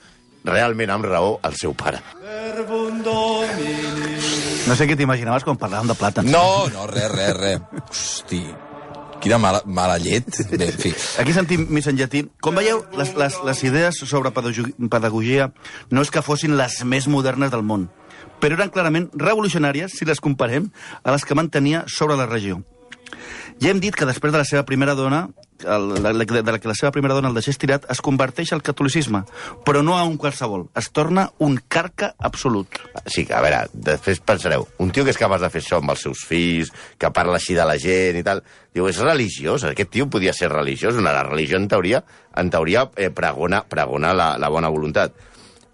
realment 0.47 0.91
amb 0.95 1.05
raó 1.11 1.41
el 1.45 1.57
seu 1.59 1.75
pare. 1.75 1.99
No 4.67 4.75
sé 4.75 4.87
què 4.89 4.97
t'imaginaves 4.99 5.45
quan 5.47 5.59
parlàvem 5.59 5.91
de 5.93 5.95
plàtans. 5.99 6.31
No, 6.31 6.67
no, 6.73 6.87
res, 6.91 7.11
res, 7.13 7.35
res. 7.37 7.61
Hosti, 7.91 8.41
quina 9.27 9.39
mala, 9.43 9.61
mala 9.67 9.99
llet. 10.03 10.31
Bé, 10.55 10.71
en 10.71 10.79
fi. 10.81 10.95
Aquí 11.23 11.35
sentim 11.37 11.67
més 11.75 11.87
en 11.91 11.99
llatí. 11.99 12.25
Com 12.43 12.57
veieu, 12.59 12.85
les, 12.97 13.13
les, 13.19 13.37
les 13.47 13.63
idees 13.67 13.99
sobre 14.07 14.31
pedagogi- 14.35 14.73
pedagogia 14.93 15.51
no 15.91 16.03
és 16.07 16.11
que 16.15 16.23
fossin 16.25 16.57
les 16.59 16.81
més 16.87 17.09
modernes 17.11 17.51
del 17.53 17.67
món, 17.67 17.89
però 18.41 18.57
eren 18.59 18.71
clarament 18.73 19.11
revolucionàries 19.19 19.95
si 19.99 20.07
les 20.09 20.21
comparem 20.23 20.71
a 21.03 21.13
les 21.15 21.25
que 21.27 21.35
mantenia 21.39 21.85
sobre 21.91 22.17
la 22.17 22.27
regió. 22.31 22.63
Ja 23.63 23.71
hem 23.73 23.81
dit 23.81 23.95
que 23.97 24.05
després 24.09 24.33
de 24.35 24.39
la 24.43 24.45
seva 24.49 24.65
primera 24.69 24.95
dona, 24.99 25.27
el, 25.65 25.89
la, 26.03 26.13
la, 26.13 26.25
de 26.27 26.59
la 26.69 26.75
seva 26.77 26.91
primera 26.93 27.15
dona 27.17 27.31
el 27.31 27.37
deixés 27.39 27.59
tirat, 27.61 27.87
es 27.93 28.01
converteix 28.05 28.53
al 28.53 28.63
catolicisme, 28.67 29.23
però 29.67 29.83
no 29.87 29.97
a 29.97 30.05
un 30.05 30.17
qualsevol. 30.21 30.67
Es 30.77 30.91
torna 30.95 31.29
un 31.39 31.59
carca 31.69 32.15
absolut. 32.19 32.81
Sí, 33.07 33.27
a 33.31 33.41
veure, 33.45 33.63
després 33.73 34.21
pensareu, 34.21 34.67
un 34.83 34.91
tio 34.93 35.07
que 35.07 35.15
és 35.15 35.21
capaç 35.21 35.45
de 35.45 35.53
fer 35.55 35.63
això 35.63 35.81
amb 35.81 35.95
els 35.95 36.05
seus 36.09 36.25
fills, 36.29 36.73
que 36.99 37.13
parla 37.15 37.39
així 37.41 37.57
de 37.57 37.67
la 37.69 37.79
gent 37.81 38.19
i 38.21 38.25
tal, 38.27 38.43
diu, 38.75 38.89
és 38.91 39.01
religiós, 39.01 39.65
aquest 39.65 39.95
tio 39.95 40.09
podia 40.13 40.35
ser 40.37 40.51
religiós, 40.53 40.99
una 41.01 41.15
religió 41.23 41.61
en 41.61 41.69
teoria, 41.73 42.03
en 42.37 42.51
teoria 42.53 42.89
eh, 42.97 43.11
pregona, 43.11 43.63
pregona 43.69 44.13
la, 44.17 44.35
la 44.39 44.53
bona 44.53 44.73
voluntat. 44.73 45.17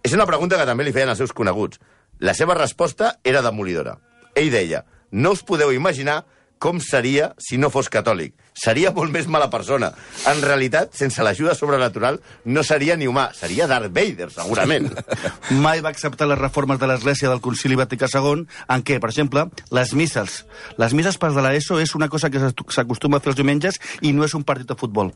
És 0.03 0.15
una 0.15 0.27
pregunta 0.27 0.59
que 0.59 0.67
també 0.67 0.85
li 0.87 0.95
feien 0.95 1.11
els 1.11 1.21
seus 1.23 1.35
coneguts. 1.35 1.81
La 2.23 2.35
seva 2.35 2.55
resposta 2.59 3.17
era 3.25 3.43
demolidora. 3.43 3.97
Ell 4.39 4.51
deia, 4.51 4.85
no 5.11 5.33
us 5.35 5.43
podeu 5.47 5.73
imaginar 5.75 6.23
com 6.62 6.79
seria 6.79 7.33
si 7.43 7.59
no 7.59 7.73
fos 7.75 7.89
catòlic. 7.91 8.37
Seria 8.52 8.92
molt 8.92 9.12
més 9.14 9.26
mala 9.32 9.49
persona. 9.50 9.90
En 10.28 10.42
realitat, 10.44 10.92
sense 10.97 11.25
l'ajuda 11.25 11.54
sobrenatural, 11.56 12.18
no 12.44 12.62
seria 12.62 12.97
ni 13.00 13.09
humà. 13.09 13.30
Seria 13.35 13.66
Darth 13.71 13.92
Vader, 13.94 14.28
segurament. 14.35 14.90
Mai 15.64 15.80
va 15.85 15.92
acceptar 15.94 16.28
les 16.28 16.38
reformes 16.38 16.78
de 16.78 16.88
l'Església 16.90 17.30
del 17.32 17.40
Concili 17.40 17.78
Vaticà 17.80 18.11
II, 18.12 18.44
en 18.44 18.85
què, 18.85 18.99
per 19.00 19.11
exemple, 19.11 19.47
les 19.73 19.94
misses. 19.97 20.42
Les 20.76 20.92
misses 20.92 21.16
per 21.18 21.32
de 21.32 21.44
l'ESO 21.44 21.80
és 21.80 21.94
una 21.97 22.11
cosa 22.12 22.30
que 22.30 22.42
s'acostuma 22.42 23.18
a 23.18 23.25
fer 23.25 23.32
els 23.32 23.40
diumenges 23.40 23.80
i 24.02 24.12
no 24.12 24.26
és 24.26 24.37
un 24.37 24.44
partit 24.44 24.68
de 24.68 24.76
futbol. 24.78 25.14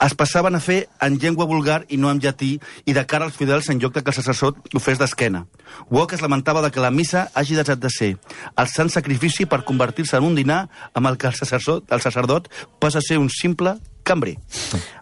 Es 0.00 0.16
passaven 0.16 0.56
a 0.56 0.62
fer 0.64 0.80
en 1.04 1.20
llengua 1.20 1.48
vulgar 1.50 1.82
i 1.88 2.00
no 2.00 2.10
en 2.10 2.20
llatí 2.24 2.54
i 2.86 2.96
de 2.96 3.04
cara 3.06 3.28
als 3.28 3.36
fidels 3.36 3.68
en 3.68 3.80
lloc 3.82 3.94
de 3.94 4.02
que 4.02 4.14
el 4.14 4.16
sacerdot 4.16 4.74
ho 4.74 4.80
fes 4.80 4.98
d'esquena. 4.98 5.44
Walk 5.90 6.14
es 6.16 6.24
lamentava 6.24 6.64
de 6.64 6.72
que 6.72 6.80
la 6.80 6.90
missa 6.90 7.28
hagi 7.34 7.58
deixat 7.58 7.80
de 7.82 7.92
ser 7.92 8.10
el 8.56 8.72
sant 8.72 8.90
sacrifici 8.90 9.46
per 9.46 9.62
convertir-se 9.68 10.16
en 10.16 10.26
un 10.26 10.38
dinar 10.38 10.62
amb 10.94 11.10
el 11.10 11.18
que 11.20 11.28
el 11.28 11.36
sacerdot, 11.36 11.90
el 11.92 12.02
sacerdot 12.02 12.48
passa 12.80 12.98
a 12.98 13.04
ser 13.04 13.18
un 13.20 13.28
simple 13.30 13.76
cambrer. 14.10 14.36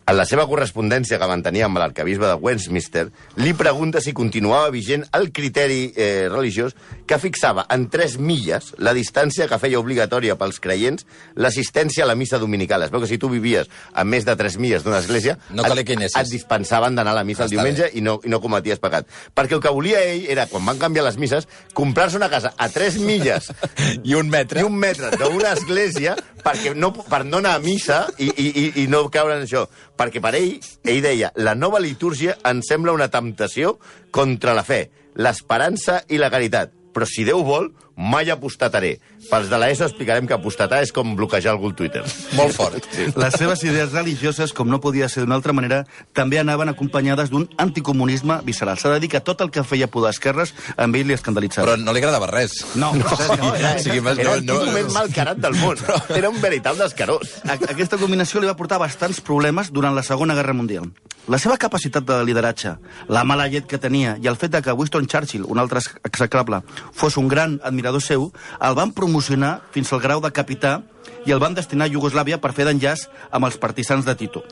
En 0.09 0.17
la 0.17 0.25
seva 0.25 0.47
correspondència 0.49 1.19
que 1.21 1.27
mantenia 1.29 1.67
amb 1.67 1.77
l'arcabisbe 1.77 2.25
de 2.31 2.37
Westminster, 2.41 3.03
li 3.45 3.51
pregunta 3.53 4.01
si 4.01 4.15
continuava 4.17 4.71
vigent 4.73 5.03
el 5.19 5.27
criteri 5.37 5.91
eh, 5.93 6.31
religiós 6.33 6.73
que 7.05 7.19
fixava 7.21 7.67
en 7.75 7.91
3 7.93 8.15
milles 8.17 8.71
la 8.81 8.95
distància 8.97 9.45
que 9.51 9.59
feia 9.61 9.81
obligatòria 9.83 10.39
pels 10.41 10.63
creients 10.65 11.05
l'assistència 11.37 12.07
a 12.07 12.09
la 12.09 12.17
missa 12.17 12.41
dominical. 12.41 12.87
Es 12.87 12.95
veu 12.95 13.05
que 13.05 13.11
si 13.11 13.19
tu 13.21 13.29
vivies 13.29 13.69
a 13.93 14.07
més 14.09 14.25
de 14.25 14.33
3 14.33 14.57
milles 14.57 14.87
d'una 14.87 15.03
església, 15.05 15.37
No 15.53 15.67
et, 15.69 15.93
et 16.09 16.33
dispensaven 16.33 16.97
d'anar 16.97 17.13
a 17.13 17.21
la 17.21 17.27
missa 17.29 17.45
el 17.45 17.53
Està 17.53 17.59
diumenge 17.59 17.91
i 17.93 18.01
no, 18.01 18.17
i 18.25 18.33
no 18.33 18.41
cometies 18.41 18.81
pecat. 18.81 19.13
Perquè 19.37 19.59
el 19.59 19.65
que 19.65 19.75
volia 19.77 20.01
ell 20.09 20.25
era, 20.33 20.49
quan 20.49 20.65
van 20.65 20.81
canviar 20.81 21.05
les 21.05 21.21
misses, 21.21 21.51
comprar-se 21.77 22.17
una 22.17 22.31
casa 22.33 22.55
a 22.57 22.71
3 22.73 22.97
milles 23.05 23.53
I 24.09 24.17
un 24.17 24.33
metre. 24.33 24.65
i 24.65 24.65
un 24.65 24.81
metre 24.81 25.13
d'una 25.21 25.53
església 25.53 26.17
perquè 26.41 26.73
no, 26.73 26.95
per 26.97 27.27
no 27.29 27.43
anar 27.43 27.59
a 27.59 27.63
missa 27.63 28.07
i, 28.17 28.31
i, 28.31 28.49
i, 28.49 28.67
i 28.85 28.89
no 28.89 28.98
caure 29.07 29.37
en 29.39 29.45
això. 29.47 29.63
Perquè 29.95 30.19
per 30.25 30.35
ell, 30.35 30.57
ell 30.83 30.99
deia, 31.05 31.31
la 31.39 31.55
nova 31.55 31.79
litúrgia 31.79 32.35
em 32.51 32.59
sembla 32.67 32.97
una 32.97 33.07
temptació 33.13 33.77
contra 34.11 34.57
la 34.59 34.67
fe, 34.67 34.89
l'esperança 35.15 36.03
i 36.11 36.19
la 36.19 36.33
caritat. 36.35 36.75
Però 36.91 37.07
si 37.07 37.23
Déu 37.29 37.45
vol, 37.47 37.71
mai 37.99 38.31
apostataré. 38.31 39.01
Pels 39.29 39.49
de 39.51 39.59
l'ESO 39.59 39.85
explicarem 39.89 40.25
que 40.31 40.37
apostatar 40.37 40.79
és 40.87 40.93
com 40.95 41.17
bloquejar 41.19 41.51
algú 41.53 41.67
al 41.69 41.75
Twitter. 41.75 42.05
Molt 42.39 42.55
fort. 42.55 42.85
Sí. 42.95 43.09
Les 43.19 43.35
seves 43.35 43.65
idees 43.67 43.91
religioses, 43.93 44.53
com 44.55 44.71
no 44.71 44.79
podia 44.81 45.09
ser 45.11 45.25
d'una 45.25 45.35
altra 45.35 45.53
manera, 45.53 45.81
també 46.15 46.39
anaven 46.39 46.71
acompanyades 46.71 47.33
d'un 47.35 47.49
anticomunisme 47.59 48.39
visceral. 48.47 48.79
S'ha 48.79 48.93
de 48.95 49.01
dir 49.03 49.11
que 49.11 49.21
tot 49.21 49.43
el 49.43 49.51
que 49.51 49.65
feia 49.67 49.91
poder 49.91 50.13
esquerres 50.15 50.55
amb 50.77 50.95
ell 50.97 51.11
li 51.11 51.17
escandalitzava. 51.19 51.67
Però 51.73 51.83
no 51.83 51.93
li 51.93 51.99
agradava 52.05 52.31
res. 52.31 52.61
No, 52.79 52.93
no, 53.03 53.19
no, 53.43 53.53
Era, 53.59 53.75
O 53.75 53.83
sigui, 53.83 53.99
era 53.99 54.35
el 54.39 54.47
no- 54.47 54.63
no- 54.63 55.35
del 55.43 55.59
món. 55.59 55.77
Era 56.15 56.31
un 56.31 56.41
veritable 56.41 56.87
escarós. 56.87 57.41
A- 57.45 57.59
Aquesta 57.75 57.99
combinació 57.99 58.41
li 58.41 58.47
va 58.49 58.57
portar 58.57 58.79
bastants 58.79 59.21
problemes 59.21 59.73
durant 59.75 59.95
la 59.99 60.07
Segona 60.07 60.39
Guerra 60.39 60.55
Mundial. 60.55 60.87
La 61.29 61.37
seva 61.37 61.59
capacitat 61.61 62.07
de 62.09 62.23
lideratge, 62.25 62.71
la 63.13 63.21
mala 63.29 63.45
llet 63.53 63.67
que 63.69 63.77
tenia 63.77 64.15
i 64.23 64.31
el 64.31 64.37
fet 64.41 64.55
de 64.55 64.63
que 64.65 64.73
Winston 64.73 65.05
Churchill, 65.07 65.43
un 65.45 65.59
altre 65.61 65.83
execrable, 66.09 66.63
fos 66.97 67.19
un 67.21 67.29
gran 67.29 67.59
admirador 67.63 67.88
seu, 68.05 68.29
el 68.61 68.77
van 68.77 68.93
promocionar 68.93 69.63
fins 69.73 69.93
al 69.93 70.03
grau 70.05 70.21
de 70.21 70.31
capità 70.31 70.83
i 71.25 71.33
el 71.33 71.41
van 71.41 71.57
destinar 71.57 71.89
a 71.89 71.93
Iugoslàvia 71.93 72.39
per 72.41 72.53
fer 72.53 72.69
d'enllaç 72.69 73.09
amb 73.33 73.49
els 73.49 73.57
partisans 73.61 74.05
de 74.05 74.15
Tito. 74.15 74.45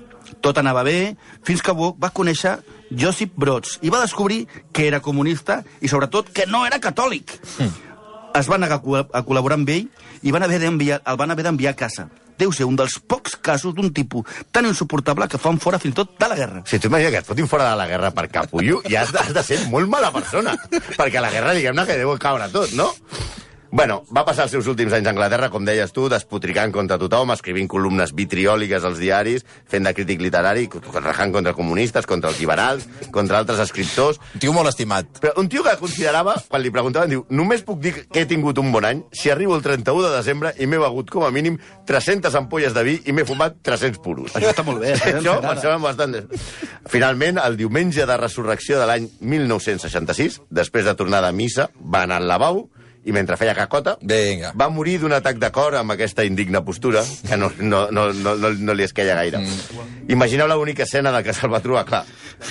Tot 0.42 0.58
anava 0.58 0.82
bé, 0.82 1.16
fins 1.46 1.62
que 1.62 1.74
Boc 1.76 2.00
va 2.02 2.10
conèixer 2.10 2.56
Josip 2.90 3.36
Broz 3.36 3.76
i 3.82 3.92
va 3.92 4.00
descobrir 4.02 4.46
que 4.72 4.86
era 4.88 5.02
comunista 5.04 5.60
i, 5.80 5.88
sobretot, 5.92 6.32
que 6.32 6.48
no 6.50 6.64
era 6.66 6.80
catòlic. 6.82 7.36
Es 8.38 8.48
va 8.50 8.58
negar 8.58 8.78
a 8.78 8.82
col- 8.82 9.06
a 9.12 9.22
col·laborar 9.24 9.54
amb 9.60 9.68
ell 9.70 9.88
i 10.22 10.32
van 10.34 10.42
haver 10.42 10.62
el 10.64 11.16
van 11.16 11.30
haver 11.30 11.44
d'enviar 11.44 11.72
a 11.72 11.76
casa. 11.76 12.08
Deu 12.36 12.50
ser 12.52 12.66
un 12.68 12.76
dels 12.76 12.98
pocs 13.00 13.36
casos 13.40 13.72
d'un 13.74 13.88
tipus 13.96 14.24
tan 14.52 14.66
insuportable 14.68 15.24
que 15.28 15.38
fan 15.40 15.56
fora 15.58 15.78
fins 15.80 15.94
tot 15.96 16.18
de 16.20 16.28
la 16.28 16.36
guerra. 16.36 16.62
Si 16.66 16.78
tu 16.78 16.88
imagina 16.88 17.10
que 17.10 17.22
et 17.22 17.26
fotin 17.26 17.48
fora 17.48 17.70
de 17.70 17.76
la 17.80 17.86
guerra 17.88 18.10
per 18.12 18.28
capullo, 18.28 18.82
ja 18.84 19.02
has 19.06 19.12
de, 19.12 19.18
has 19.18 19.32
de 19.32 19.42
ser 19.42 19.58
molt 19.72 19.88
mala 19.88 20.10
persona. 20.12 20.52
Perquè 20.70 21.16
a 21.16 21.22
la 21.24 21.30
guerra, 21.32 21.54
diguem-ne, 21.56 21.86
que 21.88 21.96
deu 21.96 22.12
caure 22.20 22.50
tot, 22.52 22.72
no? 22.76 22.90
Bueno, 23.76 23.98
va 24.08 24.22
passar 24.24 24.46
els 24.46 24.54
seus 24.54 24.70
últims 24.72 24.94
anys 24.96 25.04
a 25.04 25.10
Anglaterra, 25.12 25.50
com 25.52 25.66
deies 25.68 25.90
tu, 25.92 26.06
despotricant 26.08 26.70
contra 26.72 26.96
tothom, 26.96 27.34
escrivint 27.34 27.66
columnes 27.68 28.14
vitriòliques 28.16 28.86
als 28.88 28.96
diaris, 28.96 29.42
fent 29.68 29.84
de 29.84 29.90
crític 29.92 30.22
literari, 30.24 30.62
rajant 30.94 31.34
contra 31.34 31.52
comunistes, 31.52 32.06
contra 32.08 32.30
els 32.32 32.38
liberals, 32.40 32.86
contra 33.12 33.36
altres 33.36 33.60
escriptors... 33.66 34.16
Un 34.32 34.40
tio 34.40 34.54
molt 34.56 34.70
estimat. 34.70 35.10
Però 35.20 35.34
un 35.42 35.50
tio 35.52 35.60
que 35.66 35.74
considerava, 35.76 36.38
quan 36.48 36.64
li 36.64 36.72
preguntaven, 36.72 37.12
diu, 37.12 37.26
només 37.28 37.66
puc 37.66 37.82
dir 37.84 37.92
que 37.98 38.22
he 38.22 38.28
tingut 38.30 38.56
un 38.62 38.70
bon 38.72 38.86
any 38.88 39.02
si 39.12 39.28
arribo 39.34 39.58
el 39.58 39.66
31 39.66 40.06
de 40.06 40.14
desembre 40.14 40.54
i 40.56 40.64
m'he 40.64 40.80
begut 40.80 41.12
com 41.12 41.26
a 41.28 41.30
mínim 41.34 41.60
300 41.84 42.40
ampolles 42.40 42.72
de 42.72 42.86
vi 42.86 42.96
i 43.04 43.12
m'he 43.12 43.26
fumat 43.28 43.60
300 43.60 44.00
puros. 44.00 44.38
Això 44.40 44.54
està 44.54 44.64
molt 44.64 44.80
bé, 44.86 44.94
eh? 44.94 45.12
Això 45.20 45.36
em 45.42 45.60
sembla 45.60 45.76
bastant... 45.84 46.16
Finalment, 46.88 47.42
el 47.44 47.60
diumenge 47.60 48.08
de 48.08 48.16
resurrecció 48.24 48.80
de 48.80 48.88
l'any 48.88 49.12
1966, 49.20 50.40
després 50.62 50.88
de 50.88 50.96
tornar 50.96 51.20
de 51.28 51.34
missa, 51.36 51.68
va 51.82 52.06
anar 52.08 52.22
al 52.22 52.32
lavabo 52.32 52.70
i 53.06 53.12
mentre 53.14 53.36
feia 53.38 53.54
cacota, 53.54 53.96
Vinga. 54.02 54.50
va 54.58 54.68
morir 54.68 54.98
d'un 55.00 55.12
atac 55.14 55.38
de 55.38 55.50
cor 55.54 55.76
amb 55.78 55.94
aquesta 55.94 56.24
indigna 56.26 56.64
postura, 56.66 57.04
que 57.28 57.36
no, 57.38 57.52
no, 57.58 57.86
no, 57.94 58.08
no, 58.12 58.34
no, 58.36 58.50
no 58.50 58.74
li 58.74 58.82
esqueia 58.84 59.14
gaire. 59.14 59.38
Mm. 59.38 60.10
Imagineu 60.12 60.46
la 60.50 60.58
única 60.58 60.82
escena 60.84 61.10
de 61.14 61.22
que 61.26 61.32
se'l 61.34 61.50
va 61.52 61.60
trobar, 61.62 61.84
clar. 61.86 62.04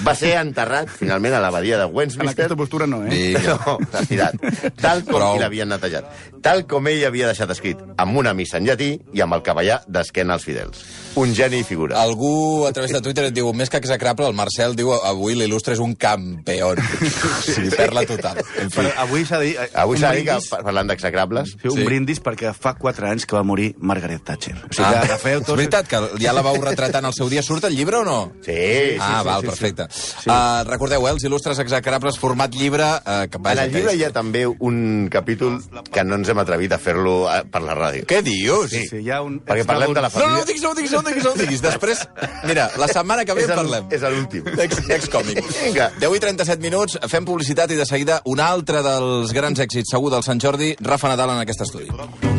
Va 0.04 0.16
ser 0.18 0.34
enterrat, 0.40 0.90
finalment, 0.90 1.36
a 1.38 1.40
l'abadia 1.44 1.78
de 1.78 1.84
En 1.86 1.94
Westminster. 1.94 2.46
aquesta 2.46 2.56
postura 2.58 2.88
no, 2.88 3.04
eh? 3.06 3.10
Vinga. 3.12 3.60
No, 3.66 3.78
s'ha 3.92 4.02
tirat. 4.08 4.36
Tal 4.82 5.04
com 5.06 5.14
Prou. 5.20 5.36
i 5.38 5.40
l'havien 5.44 5.70
netejat. 5.70 6.08
Tal 6.42 6.66
com 6.68 6.88
ell 6.88 7.04
havia 7.06 7.28
deixat 7.30 7.52
escrit, 7.54 7.78
amb 7.98 8.18
una 8.18 8.34
missa 8.34 8.58
en 8.58 8.66
llatí 8.66 8.90
i 9.14 9.22
amb 9.22 9.34
el 9.38 9.44
cavallar 9.46 9.82
d'esquena 9.88 10.34
als 10.40 10.44
fidels. 10.48 10.82
Un 11.16 11.34
geni 11.38 11.60
i 11.62 11.64
figura. 11.64 12.00
Algú 12.02 12.66
a 12.68 12.72
través 12.74 12.92
de 12.92 13.00
Twitter 13.02 13.26
et 13.30 13.34
diu, 13.36 13.52
més 13.54 13.70
que 13.70 13.78
execrable, 13.78 14.28
el 14.28 14.34
Marcel 14.36 14.76
diu 14.76 14.92
avui 14.96 15.36
l'il·lustre 15.36 15.74
és 15.78 15.80
un 15.84 15.94
campeón. 15.96 16.80
o 16.80 17.42
sigui, 17.46 17.70
perla 17.76 18.04
total. 18.10 18.42
En 18.62 18.72
fi. 18.72 18.82
Però 18.82 18.92
avui 19.06 19.24
s'ha 19.26 19.40
de 19.40 19.46
dir... 19.52 19.56
eh, 19.62 19.70
Avui 19.86 19.98
s'ha 20.02 20.12
de 20.12 20.18
dir 20.24 20.26
que 20.28 20.36
parlant 20.50 20.88
d'execrables. 20.90 21.56
Fer 21.62 21.72
un 21.72 21.78
Sí. 21.78 21.84
brindis 21.84 22.22
perquè 22.24 22.54
fa 22.54 22.74
4 22.76 23.08
anys 23.08 23.26
que 23.26 23.36
va 23.36 23.44
morir 23.44 23.76
Margaret 23.80 24.24
Thatcher. 24.24 24.56
O 24.56 24.74
sigui, 24.74 24.86
Ah, 24.86 24.92
que 25.02 25.08
agafeu 25.14 25.40
és 25.40 25.46
tots... 25.46 25.58
veritat 25.58 25.88
que 25.88 26.00
ja 26.22 26.34
la 26.34 26.42
vau 26.42 26.56
retratar 26.62 27.00
en 27.02 27.06
el 27.06 27.14
seu 27.14 27.30
dia. 27.30 27.42
Surt 27.44 27.64
el 27.66 27.76
llibre 27.76 27.98
o 27.98 28.04
no? 28.06 28.32
Sí, 28.46 28.52
sí, 28.54 28.98
ah, 29.00 29.20
sí, 29.22 29.28
val, 29.28 29.42
sí, 29.42 29.48
perfecte. 29.48 29.88
Uh, 30.26 30.64
recordeu, 30.70 31.08
eh, 31.08 31.12
els 31.12 31.24
il·lustres 31.24 31.60
execrables 31.60 32.18
format 32.20 32.54
llibre... 32.54 32.84
Uh, 33.06 33.28
que, 33.30 33.38
En 33.46 33.58
el 33.60 33.72
llibre 33.72 33.92
és- 33.94 34.00
hi 34.00 34.04
ha 34.06 34.12
també 34.12 34.46
un 34.48 35.08
capítol 35.12 35.62
que 35.92 36.04
no 36.04 36.16
ens 36.16 36.30
hem 36.30 36.40
atrevit 36.40 36.72
a 36.74 36.78
fer-lo 36.80 37.30
eh, 37.32 37.44
per 37.52 37.62
la 37.62 37.76
ràdio. 37.76 38.06
Què 38.06 38.22
dius? 38.24 38.70
Sí, 38.72 38.88
sí, 38.88 38.98
hi 39.06 39.10
ha 39.12 39.22
un... 39.22 39.40
Perquè 39.46 39.66
parlem 39.66 39.94
de 39.94 40.02
la 40.02 40.10
No, 40.10 40.14
no, 40.14 40.20
família... 40.20 40.36
no 40.36 40.42
ho 40.42 40.46
diguis, 40.46 40.64
no 40.64 40.74
diguis, 40.76 40.92
no 40.92 41.02
diguis, 41.04 41.24
no 41.24 41.34
diguis. 41.34 41.62
Després, 41.62 42.08
mira, 42.46 42.70
la 42.78 42.88
setmana 42.88 43.26
que 43.26 43.34
ve 43.34 43.42
És 43.46 43.50
en 43.50 43.60
el- 43.60 43.66
parlem. 43.66 43.88
és 43.92 44.02
l'últim. 44.02 44.44
Ex, 44.66 44.90
ex-còmic. 44.90 45.42
Vinga. 45.64 45.92
10 46.00 46.16
i 46.16 46.20
37 46.20 46.62
minuts, 46.62 46.98
fem 47.10 47.26
publicitat 47.26 47.72
i 47.72 47.76
de 47.76 47.86
seguida 47.86 48.22
un 48.26 48.40
altre 48.40 48.82
dels 48.86 49.32
grans 49.34 49.60
èxits 49.60 49.92
segur 49.92 50.12
del 50.12 50.24
Sant 50.36 50.44
Jordi, 50.44 50.76
Rafa 50.82 51.08
Nadal 51.08 51.30
en 51.30 51.38
aquest 51.40 51.62
estudi. 51.62 51.86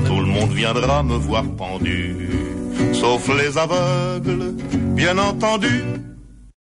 Tout 0.07 0.21
le 0.21 0.27
monde 0.27 0.53
viendra 0.53 1.03
me 1.03 1.17
voir 1.17 1.45
pendu, 1.57 2.29
sauf 2.93 3.27
les 3.29 3.57
aveugles, 3.57 4.53
bien 4.95 5.19
entendu. 5.19 6.16